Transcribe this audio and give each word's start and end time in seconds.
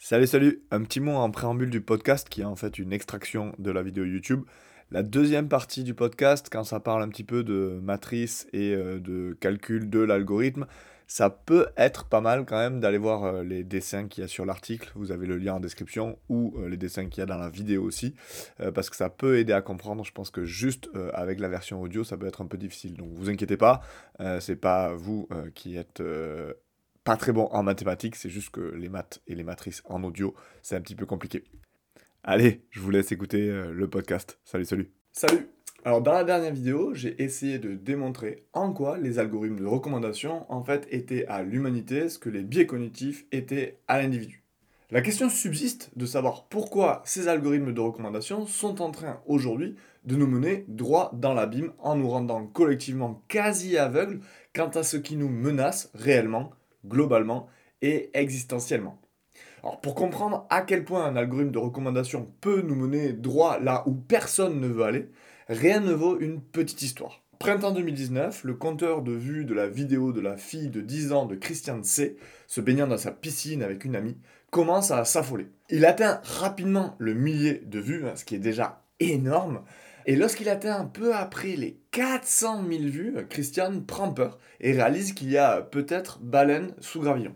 Salut, 0.00 0.28
salut 0.28 0.62
Un 0.70 0.84
petit 0.84 1.00
mot 1.00 1.16
en 1.16 1.28
préambule 1.32 1.70
du 1.70 1.80
podcast 1.80 2.28
qui 2.28 2.42
est 2.42 2.44
en 2.44 2.54
fait 2.54 2.78
une 2.78 2.92
extraction 2.92 3.52
de 3.58 3.72
la 3.72 3.82
vidéo 3.82 4.04
YouTube. 4.04 4.44
La 4.92 5.02
deuxième 5.02 5.48
partie 5.48 5.82
du 5.82 5.92
podcast, 5.92 6.46
quand 6.52 6.62
ça 6.62 6.78
parle 6.78 7.02
un 7.02 7.08
petit 7.08 7.24
peu 7.24 7.42
de 7.42 7.80
matrice 7.82 8.46
et 8.52 8.74
euh, 8.74 9.00
de 9.00 9.36
calcul 9.40 9.90
de 9.90 9.98
l'algorithme, 9.98 10.66
ça 11.08 11.30
peut 11.30 11.66
être 11.76 12.04
pas 12.04 12.20
mal 12.20 12.46
quand 12.46 12.56
même 12.56 12.78
d'aller 12.78 12.96
voir 12.96 13.24
euh, 13.24 13.42
les 13.42 13.64
dessins 13.64 14.06
qu'il 14.06 14.22
y 14.22 14.24
a 14.24 14.28
sur 14.28 14.46
l'article. 14.46 14.92
Vous 14.94 15.10
avez 15.10 15.26
le 15.26 15.36
lien 15.36 15.54
en 15.54 15.60
description 15.60 16.16
ou 16.28 16.54
euh, 16.58 16.68
les 16.68 16.76
dessins 16.76 17.08
qu'il 17.08 17.18
y 17.18 17.22
a 17.22 17.26
dans 17.26 17.36
la 17.36 17.50
vidéo 17.50 17.82
aussi, 17.82 18.14
parce 18.72 18.90
que 18.90 18.96
ça 18.96 19.10
peut 19.10 19.38
aider 19.38 19.52
à 19.52 19.62
comprendre. 19.62 20.04
Je 20.04 20.12
pense 20.12 20.30
que 20.30 20.44
juste 20.44 20.88
avec 21.12 21.40
la 21.40 21.48
version 21.48 21.82
audio, 21.82 22.04
ça 22.04 22.16
peut 22.16 22.28
être 22.28 22.40
un 22.40 22.46
peu 22.46 22.56
difficile. 22.56 22.94
Donc 22.94 23.08
vous 23.14 23.28
inquiétez 23.28 23.56
pas, 23.56 23.82
c'est 24.38 24.56
pas 24.56 24.94
vous 24.94 25.28
qui 25.54 25.76
êtes 25.76 26.00
pas 27.08 27.16
très 27.16 27.32
bon 27.32 27.48
en 27.52 27.62
mathématiques, 27.62 28.16
c'est 28.16 28.28
juste 28.28 28.50
que 28.50 28.60
les 28.60 28.90
maths 28.90 29.22
et 29.26 29.34
les 29.34 29.42
matrices 29.42 29.80
en 29.86 30.04
audio, 30.04 30.34
c'est 30.60 30.76
un 30.76 30.82
petit 30.82 30.94
peu 30.94 31.06
compliqué. 31.06 31.42
Allez, 32.22 32.66
je 32.68 32.80
vous 32.80 32.90
laisse 32.90 33.10
écouter 33.12 33.48
euh, 33.48 33.72
le 33.72 33.88
podcast. 33.88 34.38
Salut, 34.44 34.66
salut. 34.66 34.92
Salut 35.12 35.48
alors 35.84 36.02
dans 36.02 36.12
la 36.12 36.24
dernière 36.24 36.52
vidéo, 36.52 36.92
j'ai 36.92 37.22
essayé 37.22 37.60
de 37.60 37.72
démontrer 37.74 38.44
en 38.52 38.72
quoi 38.72 38.98
les 38.98 39.20
algorithmes 39.20 39.60
de 39.60 39.64
recommandation 39.64 40.44
en 40.52 40.62
fait 40.62 40.86
étaient 40.90 41.24
à 41.28 41.42
l'humanité 41.42 42.08
ce 42.08 42.18
que 42.18 42.28
les 42.28 42.42
biais 42.42 42.66
cognitifs 42.66 43.24
étaient 43.30 43.78
à 43.86 44.02
l'individu. 44.02 44.44
La 44.90 45.00
question 45.00 45.30
subsiste 45.30 45.90
de 45.96 46.04
savoir 46.04 46.48
pourquoi 46.48 47.00
ces 47.04 47.28
algorithmes 47.28 47.72
de 47.72 47.80
recommandation 47.80 48.44
sont 48.44 48.82
en 48.82 48.90
train 48.90 49.20
aujourd'hui 49.26 49.76
de 50.04 50.16
nous 50.16 50.26
mener 50.26 50.64
droit 50.66 51.12
dans 51.14 51.32
l'abîme 51.32 51.72
en 51.78 51.94
nous 51.94 52.10
rendant 52.10 52.44
collectivement 52.46 53.22
quasi 53.28 53.78
aveugles 53.78 54.20
quant 54.54 54.70
à 54.70 54.82
ce 54.82 54.96
qui 54.96 55.16
nous 55.16 55.28
menace 55.28 55.90
réellement 55.94 56.50
globalement 56.86 57.48
et 57.82 58.10
existentiellement. 58.14 59.00
Alors 59.62 59.80
pour 59.80 59.94
comprendre 59.94 60.46
à 60.50 60.62
quel 60.62 60.84
point 60.84 61.04
un 61.04 61.16
algorithme 61.16 61.50
de 61.50 61.58
recommandation 61.58 62.30
peut 62.40 62.62
nous 62.62 62.74
mener 62.74 63.12
droit 63.12 63.58
là 63.58 63.82
où 63.86 63.94
personne 63.94 64.60
ne 64.60 64.68
veut 64.68 64.84
aller, 64.84 65.08
rien 65.48 65.80
ne 65.80 65.92
vaut 65.92 66.18
une 66.20 66.40
petite 66.40 66.82
histoire. 66.82 67.22
Printemps 67.38 67.70
2019, 67.70 68.42
le 68.42 68.54
compteur 68.54 69.02
de 69.02 69.12
vues 69.12 69.44
de 69.44 69.54
la 69.54 69.68
vidéo 69.68 70.12
de 70.12 70.20
la 70.20 70.36
fille 70.36 70.70
de 70.70 70.80
10 70.80 71.12
ans 71.12 71.26
de 71.26 71.36
Christian 71.36 71.82
C, 71.84 72.16
se 72.48 72.60
baignant 72.60 72.88
dans 72.88 72.98
sa 72.98 73.12
piscine 73.12 73.62
avec 73.62 73.84
une 73.84 73.94
amie, 73.94 74.16
commence 74.50 74.90
à 74.90 75.04
s'affoler. 75.04 75.46
Il 75.70 75.84
atteint 75.84 76.20
rapidement 76.24 76.96
le 76.98 77.14
millier 77.14 77.62
de 77.64 77.78
vues, 77.78 78.06
hein, 78.06 78.16
ce 78.16 78.24
qui 78.24 78.34
est 78.34 78.40
déjà 78.40 78.82
énorme, 78.98 79.62
et 80.08 80.16
lorsqu'il 80.16 80.48
atteint 80.48 80.86
peu 80.86 81.14
après 81.14 81.54
les 81.54 81.82
400 81.90 82.64
000 82.66 82.84
vues, 82.84 83.14
Christian 83.28 83.82
prend 83.82 84.10
peur 84.10 84.38
et 84.58 84.72
réalise 84.72 85.12
qu'il 85.12 85.30
y 85.30 85.36
a 85.36 85.60
peut-être 85.60 86.18
baleine 86.20 86.72
sous 86.80 87.00
gravillon. 87.00 87.34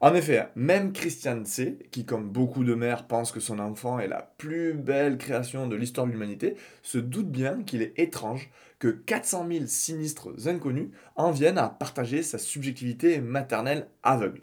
En 0.00 0.14
effet, 0.14 0.48
même 0.56 0.94
Christian 0.94 1.44
C, 1.44 1.78
qui 1.90 2.06
comme 2.06 2.30
beaucoup 2.30 2.64
de 2.64 2.74
mères 2.74 3.06
pense 3.06 3.32
que 3.32 3.40
son 3.40 3.58
enfant 3.58 3.98
est 3.98 4.08
la 4.08 4.34
plus 4.38 4.72
belle 4.72 5.18
création 5.18 5.66
de 5.66 5.76
l'histoire 5.76 6.06
de 6.06 6.12
l'humanité, 6.12 6.56
se 6.82 6.96
doute 6.96 7.30
bien 7.30 7.62
qu'il 7.62 7.82
est 7.82 7.92
étrange 7.98 8.50
que 8.78 8.88
400 8.88 9.46
000 9.46 9.64
sinistres 9.66 10.30
inconnus 10.46 10.88
en 11.16 11.32
viennent 11.32 11.58
à 11.58 11.68
partager 11.68 12.22
sa 12.22 12.38
subjectivité 12.38 13.20
maternelle 13.20 13.88
aveugle. 14.02 14.40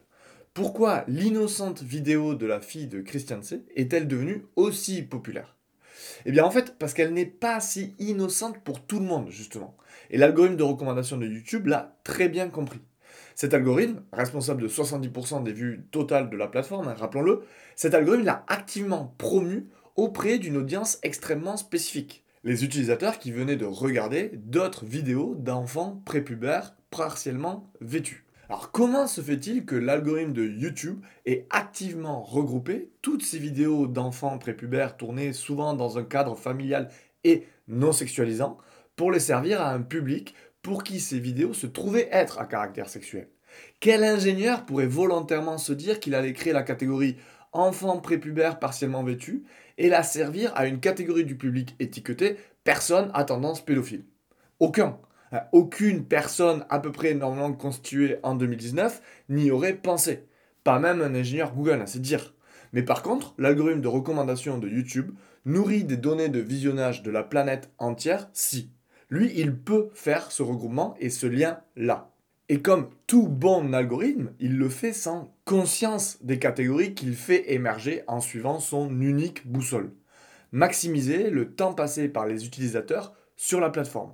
Pourquoi 0.54 1.06
l'innocente 1.08 1.82
vidéo 1.82 2.36
de 2.36 2.46
la 2.46 2.62
fille 2.62 2.88
de 2.88 3.02
Christian 3.02 3.42
C 3.42 3.64
est-elle 3.76 4.08
devenue 4.08 4.46
aussi 4.56 5.02
populaire? 5.02 5.58
Eh 6.26 6.32
bien 6.32 6.46
en 6.46 6.52
fait, 6.52 6.78
parce 6.78 6.94
qu'elle 6.94 7.14
n'est 7.14 7.26
pas 7.26 7.60
si 7.60 7.96
innocente 8.00 8.60
pour 8.64 8.86
tout 8.86 9.00
le 9.00 9.06
monde, 9.06 9.30
justement. 9.30 9.76
Et 10.10 10.18
l'algorithme 10.18 10.58
de 10.58 10.64
recommandation 10.64 11.18
de 11.18 11.26
YouTube 11.26 11.68
l'a 11.68 11.98
très 12.04 12.30
bien 12.30 12.50
compris. 12.50 12.82
Cet 13.36 13.54
algorithme, 13.54 14.02
responsable 14.12 14.62
de 14.62 14.68
70% 14.68 15.44
des 15.44 15.54
vues 15.54 15.86
totales 15.92 16.30
de 16.30 16.38
la 16.38 16.48
plateforme, 16.48 16.88
hein, 16.88 16.96
rappelons-le, 16.98 17.44
cet 17.76 17.94
algorithme 17.94 18.26
l'a 18.26 18.44
activement 18.48 19.16
promu 19.18 19.68
auprès 19.96 20.38
d'une 20.38 20.58
audience 20.58 21.00
extrêmement 21.04 21.58
spécifique. 21.58 22.24
Les 22.44 22.64
utilisateurs 22.64 23.20
qui 23.20 23.32
venaient 23.32 23.56
de 23.56 23.66
regarder 23.66 24.32
d'autres 24.34 24.86
vidéos 24.86 25.36
d'enfants 25.36 26.02
prépubères 26.06 26.76
partiellement 26.90 27.72
vêtus. 27.82 28.26
Alors 28.52 28.70
comment 28.72 29.08
se 29.08 29.22
fait-il 29.22 29.64
que 29.64 29.78
l'algorithme 29.78 30.34
de 30.34 30.46
YouTube 30.46 31.00
ait 31.26 31.48
activement 31.52 32.22
regroupé 32.22 32.92
toutes 33.02 33.24
ces 33.24 33.40
vidéos 33.40 33.88
d'enfants 33.88 34.38
prépubères 34.38 34.98
tournées 34.98 35.32
souvent 35.32 35.74
dans 35.74 35.98
un 35.98 36.04
cadre 36.04 36.36
familial 36.36 36.90
et 37.24 37.48
non 37.70 37.94
sexualisant 37.94 38.58
pour 38.98 39.10
les 39.10 39.22
servir 39.22 39.62
à 39.62 39.72
un 39.72 39.82
public 39.82 40.36
pour 40.62 40.84
qui 40.84 41.00
ces 41.00 41.18
vidéos 41.18 41.54
se 41.54 41.66
trouvaient 41.66 42.10
être 42.12 42.40
à 42.40 42.46
caractère 42.46 42.90
sexuel? 42.90 43.30
Quel 43.80 44.04
ingénieur 44.04 44.66
pourrait 44.66 44.86
volontairement 44.86 45.58
se 45.58 45.72
dire 45.72 46.02
qu'il 46.02 46.14
allait 46.14 46.34
créer 46.34 46.52
la 46.52 46.64
catégorie 46.64 47.16
enfants 47.54 48.02
prépubères 48.02 48.60
partiellement 48.60 49.06
vêtus 49.06 49.46
et 49.78 49.88
la 49.88 50.04
servir 50.04 50.52
à 50.56 50.68
une 50.68 50.82
catégorie 50.82 51.24
du 51.24 51.38
public 51.38 51.78
étiquetée 51.80 52.36
personne 52.66 53.12
à 53.14 53.24
tendance 53.24 53.64
pédophile? 53.64 54.04
Aucun. 54.60 55.00
Euh, 55.34 55.40
aucune 55.52 56.06
personne 56.06 56.66
à 56.70 56.80
peu 56.80 56.92
près 56.92 57.14
normalement 57.14 57.54
constituée 57.54 58.18
en 58.24 58.36
2019 58.36 59.02
n'y 59.30 59.52
aurait 59.52 59.76
pensé. 59.76 60.26
Pas 60.64 60.80
même 60.80 61.02
un 61.02 61.16
ingénieur 61.16 61.54
Google, 61.54 61.80
hein, 61.82 61.88
c'est 61.88 62.02
dire. 62.02 62.34
Mais 62.74 62.84
par 62.84 63.04
contre, 63.04 63.34
l'algorithme 63.38 63.82
de 63.82 63.88
recommandation 63.88 64.58
de 64.58 64.68
YouTube 64.68 65.12
nourrit 65.46 65.84
des 65.84 65.98
données 65.98 66.30
de 66.30 66.40
visionnage 66.40 67.04
de 67.04 67.12
la 67.12 67.24
planète 67.24 67.70
entière 67.78 68.30
si. 68.34 68.72
Lui, 69.10 69.32
il 69.36 69.58
peut 69.58 69.90
faire 69.94 70.32
ce 70.32 70.42
regroupement 70.44 70.96
et 71.00 71.10
ce 71.10 71.28
lien-là. 71.28 72.12
Et 72.48 72.62
comme 72.62 72.90
tout 73.08 73.28
bon 73.28 73.74
algorithme, 73.74 74.32
il 74.40 74.58
le 74.58 74.70
fait 74.70 74.94
sans 74.94 75.34
conscience 75.46 76.18
des 76.22 76.40
catégories 76.40 76.94
qu'il 76.94 77.16
fait 77.16 77.54
émerger 77.54 78.04
en 78.08 78.20
suivant 78.20 78.60
son 78.60 78.90
unique 79.02 79.48
boussole. 79.48 79.92
Maximiser 80.52 81.30
le 81.30 81.54
temps 81.54 81.74
passé 81.74 82.10
par 82.10 82.26
les 82.26 82.46
utilisateurs 82.46 83.14
sur 83.38 83.62
la 83.62 83.70
plateforme. 83.70 84.14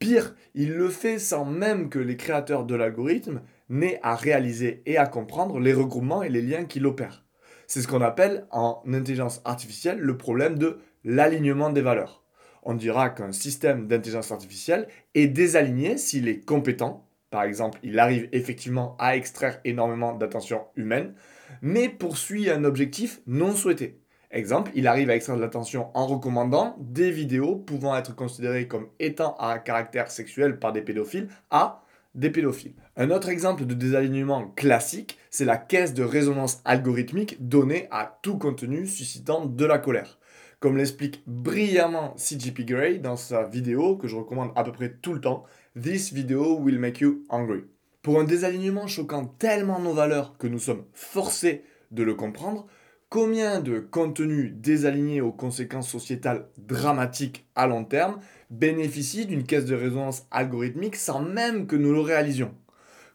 Pire, 0.00 0.34
il 0.54 0.72
le 0.72 0.88
fait 0.88 1.18
sans 1.18 1.44
même 1.44 1.90
que 1.90 1.98
les 1.98 2.16
créateurs 2.16 2.64
de 2.64 2.74
l'algorithme 2.74 3.42
n'aient 3.68 4.00
à 4.02 4.16
réaliser 4.16 4.82
et 4.86 4.96
à 4.96 5.06
comprendre 5.06 5.60
les 5.60 5.74
regroupements 5.74 6.22
et 6.22 6.30
les 6.30 6.40
liens 6.40 6.64
qu'il 6.64 6.86
opère. 6.86 7.26
C'est 7.66 7.82
ce 7.82 7.86
qu'on 7.86 8.00
appelle 8.00 8.46
en 8.50 8.82
intelligence 8.90 9.42
artificielle 9.44 9.98
le 9.98 10.16
problème 10.16 10.56
de 10.56 10.78
l'alignement 11.04 11.68
des 11.68 11.82
valeurs. 11.82 12.24
On 12.62 12.72
dira 12.72 13.10
qu'un 13.10 13.32
système 13.32 13.88
d'intelligence 13.88 14.32
artificielle 14.32 14.88
est 15.14 15.28
désaligné 15.28 15.98
s'il 15.98 16.28
est 16.28 16.46
compétent, 16.46 17.06
par 17.28 17.42
exemple 17.42 17.78
il 17.82 17.98
arrive 17.98 18.26
effectivement 18.32 18.96
à 18.98 19.16
extraire 19.16 19.60
énormément 19.66 20.14
d'attention 20.14 20.62
humaine, 20.76 21.12
mais 21.60 21.90
poursuit 21.90 22.48
un 22.48 22.64
objectif 22.64 23.20
non 23.26 23.54
souhaité. 23.54 23.99
Exemple, 24.32 24.70
il 24.74 24.86
arrive 24.86 25.10
à 25.10 25.16
extraire 25.16 25.36
de 25.36 25.42
l'attention 25.42 25.88
en 25.94 26.06
recommandant 26.06 26.76
des 26.78 27.10
vidéos 27.10 27.56
pouvant 27.56 27.96
être 27.96 28.14
considérées 28.14 28.68
comme 28.68 28.88
étant 29.00 29.34
à 29.38 29.58
caractère 29.58 30.10
sexuel 30.10 30.58
par 30.58 30.72
des 30.72 30.82
pédophiles 30.82 31.28
à 31.50 31.82
des 32.14 32.30
pédophiles. 32.30 32.74
Un 32.96 33.10
autre 33.10 33.28
exemple 33.28 33.66
de 33.66 33.74
désalignement 33.74 34.48
classique, 34.50 35.18
c'est 35.30 35.44
la 35.44 35.56
caisse 35.56 35.94
de 35.94 36.04
résonance 36.04 36.60
algorithmique 36.64 37.48
donnée 37.48 37.88
à 37.90 38.18
tout 38.22 38.38
contenu 38.38 38.86
suscitant 38.86 39.46
de 39.46 39.64
la 39.64 39.78
colère. 39.78 40.18
Comme 40.60 40.76
l'explique 40.76 41.22
brillamment 41.26 42.14
CGP 42.16 42.64
Grey 42.64 42.98
dans 42.98 43.16
sa 43.16 43.44
vidéo 43.44 43.96
que 43.96 44.08
je 44.08 44.16
recommande 44.16 44.52
à 44.54 44.62
peu 44.62 44.72
près 44.72 44.92
tout 44.92 45.14
le 45.14 45.20
temps, 45.20 45.44
This 45.80 46.12
video 46.12 46.58
will 46.58 46.80
make 46.80 47.00
you 47.00 47.24
angry. 47.28 47.62
Pour 48.02 48.18
un 48.18 48.24
désalignement 48.24 48.88
choquant 48.88 49.24
tellement 49.24 49.78
nos 49.78 49.92
valeurs 49.92 50.36
que 50.36 50.48
nous 50.48 50.58
sommes 50.58 50.84
forcés 50.92 51.62
de 51.92 52.02
le 52.02 52.14
comprendre, 52.14 52.66
combien 53.10 53.60
de 53.60 53.80
contenus 53.80 54.52
désalignés 54.54 55.20
aux 55.20 55.32
conséquences 55.32 55.90
sociétales 55.90 56.46
dramatiques 56.58 57.44
à 57.56 57.66
long 57.66 57.84
terme 57.84 58.20
bénéficient 58.50 59.26
d'une 59.26 59.42
caisse 59.42 59.64
de 59.64 59.74
résonance 59.74 60.26
algorithmique 60.30 60.96
sans 60.96 61.20
même 61.20 61.66
que 61.66 61.76
nous 61.76 61.92
le 61.92 62.00
réalisions? 62.00 62.54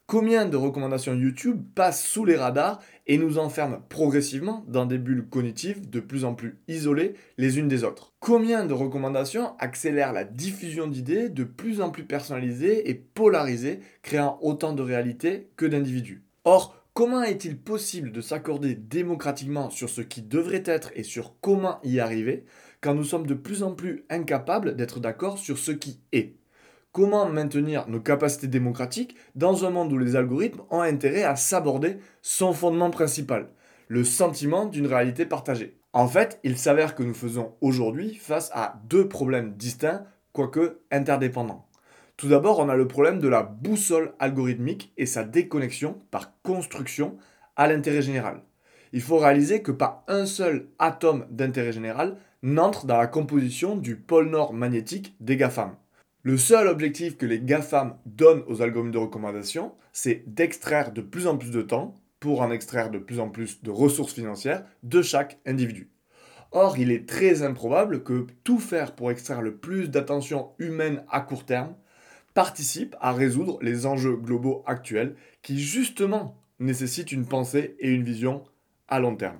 Combien 0.06 0.46
de 0.46 0.58
recommandations 0.58 1.16
YouTube 1.16 1.64
passent 1.74 2.06
sous 2.06 2.26
les 2.26 2.36
radars 2.36 2.80
et 3.08 3.18
nous 3.18 3.40
enferment 3.40 3.82
progressivement 3.90 4.64
dans 4.68 4.86
des 4.86 5.00
bulles 5.00 5.28
cognitives 5.28 5.90
de 5.90 6.00
plus 6.00 6.26
en 6.26 6.36
plus 6.36 6.60
isolées 6.68 7.16
les 7.38 7.58
unes 7.58 7.70
des 7.70 7.84
autres? 7.84 8.14
Combien 8.20 8.66
de 8.66 8.74
recommandations 8.74 9.58
accélèrent 9.58 10.14
la 10.14 10.26
diffusion 10.26 10.88
d'idées 10.88 11.30
de 11.30 11.44
plus 11.44 11.82
en 11.82 11.90
plus 11.90 12.04
personnalisées 12.04 12.88
et 12.90 12.94
polarisées, 12.94 13.80
créant 14.04 14.38
autant 14.42 14.74
de 14.74 14.84
réalités 14.84 15.48
que 15.56 15.66
d'individus? 15.66 16.22
Or, 16.44 16.85
Comment 16.96 17.24
est-il 17.24 17.58
possible 17.58 18.14
de 18.14 18.22
s'accorder 18.22 18.74
démocratiquement 18.74 19.70
sur 19.70 19.90
ce 19.90 20.00
qui 20.00 20.22
devrait 20.22 20.64
être 20.66 20.92
et 20.96 21.04
sur 21.04 21.36
comment 21.42 21.82
y 21.84 22.00
arriver 22.00 22.46
quand 22.80 22.94
nous 22.94 23.04
sommes 23.04 23.28
de 23.28 23.34
plus 23.34 23.64
en 23.64 23.74
plus 23.74 24.06
incapables 24.10 24.78
d'être 24.78 25.02
d'accord 25.02 25.38
sur 25.38 25.58
ce 25.58 25.74
qui 25.74 26.00
est? 26.14 26.38
Comment 26.94 27.28
maintenir 27.28 27.90
nos 27.90 28.00
capacités 28.00 28.48
démocratiques 28.48 29.18
dans 29.36 29.66
un 29.66 29.72
monde 29.72 29.92
où 29.92 29.98
les 29.98 30.16
algorithmes 30.16 30.62
ont 30.70 30.80
intérêt 30.80 31.24
à 31.24 31.36
s'aborder 31.36 31.98
son 32.22 32.54
fondement 32.54 32.92
principal, 32.92 33.50
le 33.90 34.06
sentiment 34.06 34.66
d'une 34.66 34.88
réalité 34.88 35.26
partagée. 35.26 35.78
En 35.92 36.08
fait, 36.08 36.40
il 36.46 36.58
s'avère 36.58 36.96
que 36.96 37.04
nous 37.04 37.14
faisons 37.14 37.56
aujourd'hui 37.60 38.16
face 38.16 38.50
à 38.54 38.80
deux 38.88 39.10
problèmes 39.10 39.58
distincts, 39.58 40.06
quoique 40.32 40.80
interdépendants. 40.92 41.65
Tout 42.18 42.30
d'abord, 42.30 42.60
on 42.60 42.70
a 42.70 42.76
le 42.76 42.88
problème 42.88 43.20
de 43.20 43.28
la 43.28 43.44
boussole 43.44 44.14
algorithmique 44.20 44.94
et 44.98 45.06
sa 45.06 45.26
déconnexion 45.26 46.00
par 46.12 46.32
construction 46.44 47.18
à 47.58 47.68
l'intérêt 47.68 48.02
général. 48.02 48.42
il 48.94 49.02
faut 49.02 49.18
réaliser 49.18 49.62
que 49.62 49.74
pas 49.74 50.06
un 50.08 50.26
seul 50.26 50.70
atome 50.80 51.26
d'intérêt 51.30 51.74
général 51.74 52.16
n'entre 52.44 52.86
dans 52.86 52.96
la 52.96 53.08
composition 53.08 53.76
du 53.76 53.98
pôle 53.98 54.30
nord 54.30 54.54
magnétique 54.54 55.16
des 55.20 55.36
GAFAM. 55.36 55.76
Le 56.24 56.38
seul 56.38 56.70
objectif 56.70 57.18
que 57.18 57.26
les 57.26 57.42
GAFAM 57.42 57.98
donnent 58.06 58.44
aux 58.48 58.62
algorithmes 58.62 58.94
de 58.94 58.98
recommandation, 58.98 59.74
c'est 59.92 60.24
d'extraire 60.28 60.94
de 60.94 61.02
plus 61.02 61.28
en 61.28 61.38
plus 61.38 61.52
de 61.52 61.62
temps 61.62 62.00
pour 62.22 62.42
en 62.42 62.52
extraire 62.52 62.90
de 62.90 62.98
plus 62.98 63.20
en 63.20 63.30
plus 63.30 63.62
de 63.62 63.72
ressources 63.72 64.14
financières 64.14 64.64
de 64.84 65.02
chaque 65.02 65.40
individu. 65.46 65.92
Or, 66.52 66.78
il 66.78 66.92
est 66.92 67.08
très 67.08 67.44
improbable 67.44 68.04
que 68.04 68.28
tout 68.46 68.60
faire 68.60 68.96
pour 68.96 69.12
extraire 69.12 69.42
le 69.42 69.58
plus 69.58 69.90
d'attention 69.90 70.52
humaine 70.58 71.04
à 71.10 71.20
court 71.20 71.46
terme 71.46 71.76
participe 72.36 72.96
à 73.00 73.14
résoudre 73.14 73.58
les 73.62 73.88
enjeux 73.88 74.18
globaux 74.18 74.62
actuels 74.68 75.16
qui 75.42 75.60
justement 75.60 76.38
nécessitent 76.60 77.14
une 77.14 77.26
pensée 77.26 77.76
et 77.80 77.90
une 77.90 78.04
vision 78.04 78.44
à 78.88 79.00
long 79.00 79.16
terme. 79.16 79.40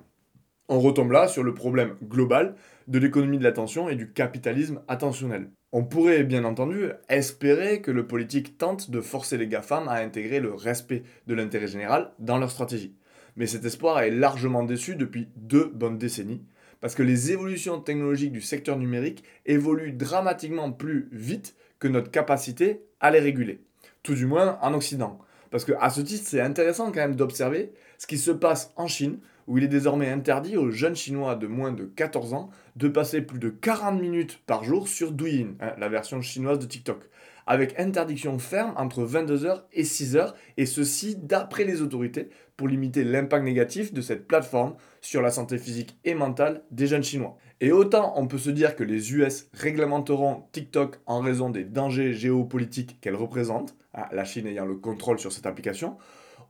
On 0.68 0.80
retombe 0.80 1.12
là 1.12 1.28
sur 1.28 1.44
le 1.44 1.54
problème 1.54 1.94
global 2.02 2.56
de 2.88 2.98
l'économie 2.98 3.38
de 3.38 3.44
l'attention 3.44 3.88
et 3.88 3.96
du 3.96 4.10
capitalisme 4.10 4.80
attentionnel. 4.88 5.50
On 5.72 5.84
pourrait 5.84 6.24
bien 6.24 6.44
entendu 6.44 6.86
espérer 7.08 7.82
que 7.82 7.90
le 7.90 8.06
politique 8.06 8.56
tente 8.56 8.90
de 8.90 9.00
forcer 9.02 9.36
les 9.36 9.46
GAFAM 9.46 9.88
à 9.88 9.96
intégrer 9.96 10.40
le 10.40 10.54
respect 10.54 11.02
de 11.26 11.34
l'intérêt 11.34 11.68
général 11.68 12.12
dans 12.18 12.38
leur 12.38 12.50
stratégie. 12.50 12.96
Mais 13.36 13.46
cet 13.46 13.66
espoir 13.66 14.00
est 14.00 14.10
largement 14.10 14.64
déçu 14.64 14.96
depuis 14.96 15.28
deux 15.36 15.70
bonnes 15.74 15.98
décennies, 15.98 16.42
parce 16.80 16.94
que 16.94 17.02
les 17.02 17.30
évolutions 17.30 17.80
technologiques 17.80 18.32
du 18.32 18.40
secteur 18.40 18.78
numérique 18.78 19.22
évoluent 19.44 19.92
dramatiquement 19.92 20.72
plus 20.72 21.08
vite 21.12 21.54
que 21.78 21.88
notre 21.88 22.10
capacité 22.10 22.82
à 23.00 23.10
les 23.10 23.20
réguler. 23.20 23.60
Tout 24.02 24.14
du 24.14 24.26
moins 24.26 24.58
en 24.62 24.74
Occident. 24.74 25.18
Parce 25.50 25.64
que 25.64 25.72
à 25.80 25.90
ce 25.90 26.00
titre, 26.00 26.24
c'est 26.26 26.40
intéressant 26.40 26.86
quand 26.86 27.00
même 27.00 27.16
d'observer 27.16 27.72
ce 27.98 28.06
qui 28.06 28.18
se 28.18 28.30
passe 28.30 28.72
en 28.76 28.88
Chine, 28.88 29.18
où 29.46 29.58
il 29.58 29.64
est 29.64 29.68
désormais 29.68 30.10
interdit 30.10 30.56
aux 30.56 30.70
jeunes 30.70 30.96
Chinois 30.96 31.36
de 31.36 31.46
moins 31.46 31.72
de 31.72 31.84
14 31.84 32.34
ans 32.34 32.50
de 32.74 32.88
passer 32.88 33.22
plus 33.22 33.38
de 33.38 33.48
40 33.48 34.00
minutes 34.00 34.40
par 34.46 34.64
jour 34.64 34.88
sur 34.88 35.12
Douyin, 35.12 35.54
hein, 35.60 35.72
la 35.78 35.88
version 35.88 36.20
chinoise 36.20 36.58
de 36.58 36.66
TikTok, 36.66 37.08
avec 37.46 37.78
interdiction 37.78 38.38
ferme 38.38 38.74
entre 38.76 39.04
22h 39.04 39.62
et 39.72 39.84
6h, 39.84 40.34
et 40.56 40.66
ceci 40.66 41.16
d'après 41.16 41.64
les 41.64 41.80
autorités, 41.80 42.28
pour 42.56 42.68
limiter 42.68 43.04
l'impact 43.04 43.44
négatif 43.44 43.92
de 43.92 44.00
cette 44.00 44.26
plateforme 44.26 44.74
sur 45.00 45.22
la 45.22 45.30
santé 45.30 45.58
physique 45.58 45.96
et 46.04 46.14
mentale 46.14 46.62
des 46.70 46.86
jeunes 46.86 47.04
Chinois. 47.04 47.36
Et 47.60 47.72
autant 47.72 48.12
on 48.16 48.26
peut 48.26 48.38
se 48.38 48.50
dire 48.50 48.76
que 48.76 48.84
les 48.84 49.14
US 49.14 49.48
réglementeront 49.54 50.44
TikTok 50.52 50.96
en 51.06 51.20
raison 51.20 51.48
des 51.48 51.64
dangers 51.64 52.12
géopolitiques 52.12 53.00
qu'elle 53.00 53.14
représente, 53.14 53.74
hein, 53.94 54.04
la 54.12 54.24
Chine 54.24 54.46
ayant 54.46 54.66
le 54.66 54.76
contrôle 54.76 55.18
sur 55.18 55.32
cette 55.32 55.46
application, 55.46 55.96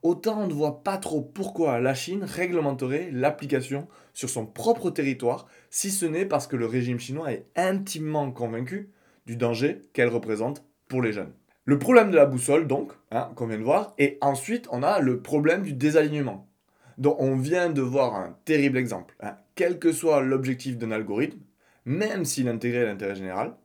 autant 0.03 0.41
on 0.41 0.47
ne 0.47 0.53
voit 0.53 0.83
pas 0.83 0.97
trop 0.97 1.21
pourquoi 1.21 1.79
la 1.79 1.93
Chine 1.93 2.25
réglementerait 2.25 3.09
l'application 3.13 3.87
sur 4.13 4.29
son 4.29 4.45
propre 4.45 4.89
territoire, 4.89 5.47
si 5.69 5.91
ce 5.91 6.05
n'est 6.05 6.25
parce 6.25 6.45
que 6.47 6.57
le 6.57 6.65
régime 6.65 6.99
chinois 6.99 7.31
est 7.31 7.45
intimement 7.55 8.29
convaincu 8.31 8.91
du 9.25 9.37
danger 9.37 9.81
qu'elle 9.93 10.09
représente 10.09 10.65
pour 10.89 11.01
les 11.01 11.13
jeunes. 11.13 11.33
Le 11.63 11.79
problème 11.79 12.11
de 12.11 12.15
la 12.15 12.25
boussole, 12.25 12.67
donc, 12.67 12.91
hein, 13.11 13.29
qu'on 13.35 13.47
vient 13.47 13.57
de 13.57 13.63
voir, 13.63 13.93
et 13.97 14.17
ensuite 14.21 14.67
on 14.71 14.83
a 14.83 14.99
le 14.99 15.21
problème 15.21 15.63
du 15.63 15.73
désalignement, 15.73 16.49
dont 16.97 17.15
on 17.19 17.35
vient 17.35 17.69
de 17.69 17.81
voir 17.81 18.15
un 18.15 18.37
terrible 18.45 18.77
exemple. 18.77 19.15
Hein. 19.21 19.35
Quel 19.55 19.79
que 19.79 19.91
soit 19.91 20.21
l'objectif 20.21 20.77
d'un 20.77 20.91
algorithme, 20.91 21.39
même 21.85 22.25
s'il 22.25 22.47
intégrait 22.47 22.85
l'intérêt 22.85 23.15
général, 23.15 23.55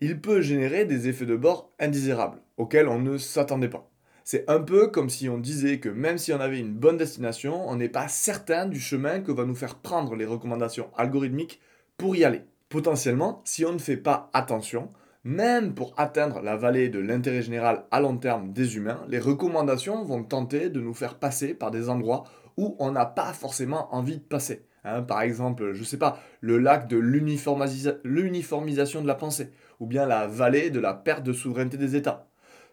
il 0.00 0.20
peut 0.20 0.40
générer 0.40 0.84
des 0.84 1.08
effets 1.08 1.26
de 1.26 1.36
bord 1.36 1.72
indésirables, 1.78 2.40
auxquels 2.56 2.88
on 2.88 2.98
ne 2.98 3.18
s'attendait 3.18 3.68
pas. 3.68 3.88
C'est 4.24 4.48
un 4.48 4.60
peu 4.60 4.88
comme 4.88 5.10
si 5.10 5.28
on 5.28 5.38
disait 5.38 5.78
que 5.78 5.88
même 5.88 6.18
si 6.18 6.32
on 6.32 6.40
avait 6.40 6.60
une 6.60 6.74
bonne 6.74 6.96
destination, 6.96 7.68
on 7.68 7.76
n'est 7.76 7.88
pas 7.88 8.08
certain 8.08 8.66
du 8.66 8.80
chemin 8.80 9.20
que 9.20 9.32
va 9.32 9.44
nous 9.44 9.54
faire 9.54 9.76
prendre 9.76 10.14
les 10.14 10.24
recommandations 10.24 10.90
algorithmiques 10.96 11.60
pour 11.96 12.16
y 12.16 12.24
aller. 12.24 12.42
Potentiellement, 12.68 13.42
si 13.44 13.64
on 13.64 13.72
ne 13.72 13.78
fait 13.78 13.96
pas 13.96 14.30
attention, 14.32 14.90
même 15.24 15.74
pour 15.74 15.94
atteindre 15.96 16.40
la 16.40 16.56
vallée 16.56 16.88
de 16.88 16.98
l'intérêt 16.98 17.42
général 17.42 17.84
à 17.90 18.00
long 18.00 18.16
terme 18.16 18.52
des 18.52 18.76
humains, 18.76 19.04
les 19.08 19.18
recommandations 19.18 20.04
vont 20.04 20.24
tenter 20.24 20.68
de 20.68 20.80
nous 20.80 20.94
faire 20.94 21.18
passer 21.18 21.54
par 21.54 21.70
des 21.70 21.88
endroits 21.88 22.24
où 22.56 22.76
on 22.78 22.92
n'a 22.92 23.06
pas 23.06 23.32
forcément 23.32 23.94
envie 23.94 24.18
de 24.18 24.22
passer. 24.22 24.64
Hein, 24.84 25.02
par 25.02 25.22
exemple, 25.22 25.72
je 25.72 25.80
ne 25.80 25.84
sais 25.84 25.98
pas, 25.98 26.20
le 26.40 26.58
lac 26.58 26.88
de 26.88 26.96
l'uniformisation 26.96 29.02
de 29.02 29.06
la 29.06 29.14
pensée, 29.14 29.52
ou 29.80 29.86
bien 29.86 30.06
la 30.06 30.26
vallée 30.26 30.70
de 30.70 30.80
la 30.80 30.94
perte 30.94 31.22
de 31.22 31.32
souveraineté 31.32 31.76
des 31.76 31.96
États. 31.96 32.26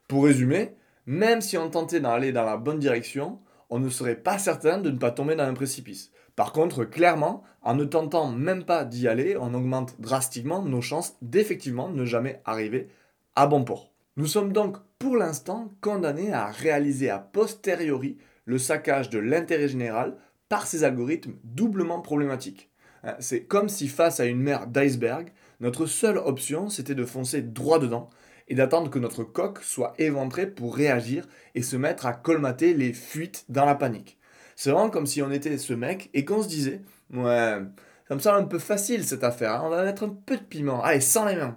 Pour 0.07 0.25
résumer, 0.25 0.75
même 1.05 1.41
si 1.41 1.57
on 1.57 1.69
tentait 1.69 1.99
d'aller 1.99 2.31
dans 2.31 2.45
la 2.45 2.57
bonne 2.57 2.79
direction, 2.79 3.39
on 3.69 3.79
ne 3.79 3.89
serait 3.89 4.15
pas 4.15 4.39
certain 4.39 4.79
de 4.79 4.89
ne 4.89 4.97
pas 4.97 5.11
tomber 5.11 5.35
dans 5.35 5.43
un 5.43 5.53
précipice. 5.53 6.11
Par 6.35 6.53
contre, 6.53 6.85
clairement, 6.85 7.43
en 7.61 7.75
ne 7.75 7.83
tentant 7.83 8.31
même 8.31 8.63
pas 8.63 8.85
d'y 8.85 9.07
aller, 9.07 9.37
on 9.37 9.53
augmente 9.53 9.99
drastiquement 9.99 10.63
nos 10.63 10.81
chances 10.81 11.15
d'effectivement 11.21 11.89
ne 11.89 12.05
jamais 12.05 12.41
arriver 12.45 12.87
à 13.35 13.45
bon 13.45 13.63
port. 13.63 13.91
Nous 14.17 14.25
sommes 14.25 14.53
donc 14.53 14.77
pour 14.97 15.17
l'instant 15.17 15.71
condamnés 15.81 16.33
à 16.33 16.47
réaliser 16.47 17.09
a 17.09 17.19
posteriori 17.19 18.17
le 18.49 18.57
saccage 18.57 19.11
de 19.11 19.19
l'intérêt 19.19 19.67
général 19.67 20.17
par 20.49 20.65
ces 20.65 20.83
algorithmes 20.83 21.35
doublement 21.43 22.01
problématiques. 22.01 22.71
Hein, 23.03 23.13
c'est 23.19 23.43
comme 23.43 23.69
si 23.69 23.87
face 23.87 24.19
à 24.19 24.25
une 24.25 24.41
mer 24.41 24.65
d'iceberg, 24.65 25.31
notre 25.59 25.85
seule 25.85 26.17
option 26.17 26.67
c'était 26.67 26.95
de 26.95 27.05
foncer 27.05 27.43
droit 27.43 27.77
dedans 27.77 28.09
et 28.47 28.55
d'attendre 28.55 28.89
que 28.89 28.97
notre 28.97 29.23
coque 29.23 29.61
soit 29.61 29.93
éventrée 29.99 30.47
pour 30.47 30.75
réagir 30.75 31.27
et 31.53 31.61
se 31.61 31.75
mettre 31.75 32.07
à 32.07 32.13
colmater 32.13 32.73
les 32.73 32.91
fuites 32.91 33.45
dans 33.49 33.65
la 33.65 33.75
panique. 33.75 34.17
C'est 34.55 34.71
vraiment 34.71 34.89
comme 34.89 35.05
si 35.05 35.21
on 35.21 35.29
était 35.29 35.59
ce 35.59 35.73
mec 35.73 36.09
et 36.15 36.25
qu'on 36.25 36.41
se 36.41 36.47
disait 36.47 36.81
Ouais, 37.13 37.59
ça 38.07 38.15
me 38.15 38.19
semble 38.19 38.39
un 38.39 38.45
peu 38.45 38.57
facile 38.57 39.05
cette 39.05 39.23
affaire, 39.23 39.53
hein. 39.53 39.61
on 39.65 39.69
va 39.69 39.83
mettre 39.83 40.03
un 40.03 40.09
peu 40.09 40.37
de 40.37 40.43
piment, 40.43 40.81
allez, 40.83 41.01
sans 41.01 41.25
les 41.25 41.35
mains. 41.35 41.55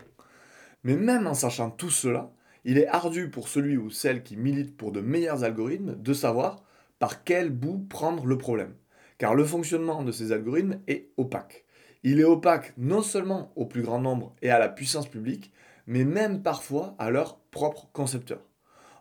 Mais 0.85 0.97
même 0.97 1.27
en 1.27 1.33
sachant 1.33 1.71
tout 1.71 1.89
cela, 1.89 2.31
il 2.67 2.77
est 2.77 2.87
ardu 2.87 3.31
pour 3.31 3.49
celui 3.49 3.79
ou 3.79 3.89
celle 3.89 4.23
qui 4.23 4.37
milite 4.37 4.77
pour 4.77 4.93
de 4.93 5.01
meilleurs 5.01 5.43
algorithmes 5.43 5.97
de 5.97 6.13
savoir 6.13 6.63
par 7.03 7.25
quel 7.25 7.51
bout 7.51 7.85
prendre 7.91 8.27
le 8.27 8.39
problème. 8.39 8.77
Car 9.19 9.35
le 9.35 9.43
fonctionnement 9.43 10.05
de 10.05 10.13
ces 10.13 10.31
algorithmes 10.31 10.79
est 10.87 11.09
opaque. 11.17 11.65
Il 12.05 12.21
est 12.21 12.25
opaque 12.25 12.75
non 12.77 13.03
seulement 13.03 13.53
au 13.57 13.67
plus 13.67 13.83
grand 13.83 13.99
nombre 13.99 14.37
et 14.41 14.51
à 14.51 14.61
la 14.61 14.69
puissance 14.69 15.09
publique, 15.09 15.53
mais 15.89 16.05
même 16.05 16.45
parfois 16.45 16.95
à 17.01 17.11
leurs 17.11 17.41
propres 17.51 17.89
concepteurs. 17.93 18.47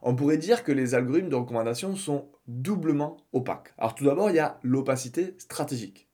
On 0.01 0.15
pourrait 0.15 0.39
dire 0.39 0.63
que 0.63 0.71
les 0.71 0.95
algorithmes 0.95 1.29
de 1.29 1.35
recommandation 1.35 1.95
sont 1.95 2.27
doublement 2.47 3.17
opaques. 3.33 3.71
Alors 3.77 3.93
tout 3.93 4.05
d'abord, 4.05 4.31
il 4.31 4.37
y 4.37 4.39
a 4.39 4.57
l'opacité 4.63 5.35
stratégique. 5.37 6.09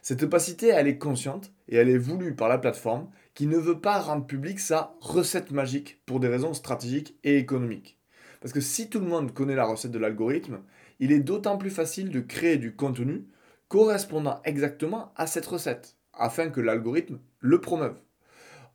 Cette 0.00 0.22
opacité, 0.22 0.68
elle 0.68 0.86
est 0.86 0.98
consciente 0.98 1.50
et 1.66 1.74
elle 1.74 1.88
est 1.88 1.98
voulue 1.98 2.36
par 2.36 2.48
la 2.48 2.58
plateforme 2.58 3.10
qui 3.34 3.48
ne 3.48 3.58
veut 3.58 3.80
pas 3.80 3.98
rendre 3.98 4.26
publique 4.26 4.60
sa 4.60 4.94
recette 5.00 5.50
magique 5.50 6.00
pour 6.06 6.20
des 6.20 6.28
raisons 6.28 6.54
stratégiques 6.54 7.18
et 7.24 7.36
économiques. 7.36 7.98
Parce 8.40 8.52
que 8.52 8.60
si 8.60 8.88
tout 8.88 9.00
le 9.00 9.06
monde 9.06 9.32
connaît 9.32 9.56
la 9.56 9.64
recette 9.64 9.90
de 9.90 9.98
l'algorithme, 9.98 10.60
il 11.02 11.10
est 11.10 11.18
d'autant 11.18 11.58
plus 11.58 11.70
facile 11.70 12.10
de 12.10 12.20
créer 12.20 12.58
du 12.58 12.76
contenu 12.76 13.24
correspondant 13.66 14.40
exactement 14.44 15.12
à 15.16 15.26
cette 15.26 15.46
recette, 15.46 15.96
afin 16.14 16.48
que 16.48 16.60
l'algorithme 16.60 17.18
le 17.40 17.60
promeuve. 17.60 17.96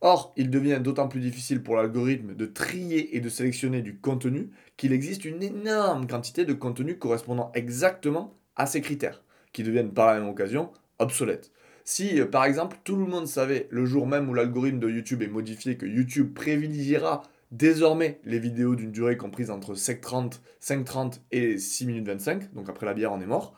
Or, 0.02 0.34
il 0.36 0.50
devient 0.50 0.78
d'autant 0.82 1.08
plus 1.08 1.20
difficile 1.20 1.62
pour 1.62 1.76
l'algorithme 1.76 2.34
de 2.34 2.44
trier 2.44 3.16
et 3.16 3.20
de 3.20 3.30
sélectionner 3.30 3.80
du 3.80 3.96
contenu 3.96 4.50
qu'il 4.76 4.92
existe 4.92 5.24
une 5.24 5.42
énorme 5.42 6.06
quantité 6.06 6.44
de 6.44 6.52
contenu 6.52 6.98
correspondant 6.98 7.50
exactement 7.54 8.34
à 8.56 8.66
ces 8.66 8.82
critères, 8.82 9.24
qui 9.54 9.62
deviennent 9.62 9.94
par 9.94 10.08
la 10.08 10.20
même 10.20 10.28
occasion 10.28 10.70
obsolètes. 10.98 11.50
Si, 11.84 12.20
euh, 12.20 12.26
par 12.26 12.44
exemple, 12.44 12.76
tout 12.84 12.96
le 12.96 13.06
monde 13.06 13.26
savait 13.26 13.68
le 13.70 13.86
jour 13.86 14.06
même 14.06 14.28
où 14.28 14.34
l'algorithme 14.34 14.80
de 14.80 14.90
YouTube 14.90 15.22
est 15.22 15.28
modifié 15.28 15.78
que 15.78 15.86
YouTube 15.86 16.34
privilégiera 16.34 17.22
désormais 17.50 18.20
les 18.24 18.38
vidéos 18.38 18.74
d'une 18.74 18.92
durée 18.92 19.16
comprise 19.16 19.50
entre 19.50 19.74
5.30, 19.74 20.40
5.30 20.62 21.20
et 21.30 21.58
6 21.58 21.86
minutes 21.86 22.06
25, 22.06 22.54
donc 22.54 22.68
après 22.68 22.86
la 22.86 22.94
bière 22.94 23.12
on 23.12 23.20
est 23.20 23.26
mort, 23.26 23.54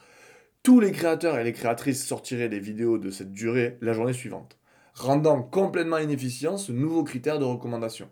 tous 0.63 0.81
les 0.81 0.93
créateurs 0.93 1.39
et 1.39 1.45
les 1.45 1.53
créatrices 1.53 2.07
sortiraient 2.07 2.49
des 2.49 2.61
vidéos 2.61 2.99
de 2.99 3.11
cette 3.11 3.33
durée 3.33 3.79
la 3.81 3.93
journée 3.93 4.13
suivante 4.13 4.61
rendant 4.95 5.43
complètement 5.43 5.99
inefficient 5.99 6.57
ce 6.57 6.73
nouveau 6.73 7.05
critère 7.05 7.39
de 7.39 7.45
recommandation. 7.45 8.09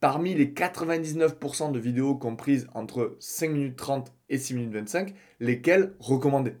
Parmi 0.00 0.34
les 0.34 0.52
99% 0.52 1.72
de 1.72 1.78
vidéos 1.78 2.16
comprises 2.16 2.66
entre 2.74 3.16
5 3.20 3.50
minutes 3.50 3.76
30 3.76 4.12
et 4.28 4.38
6 4.38 4.54
minutes 4.54 4.74
25, 4.74 5.14
lesquelles 5.40 5.94
recommander 5.98 6.56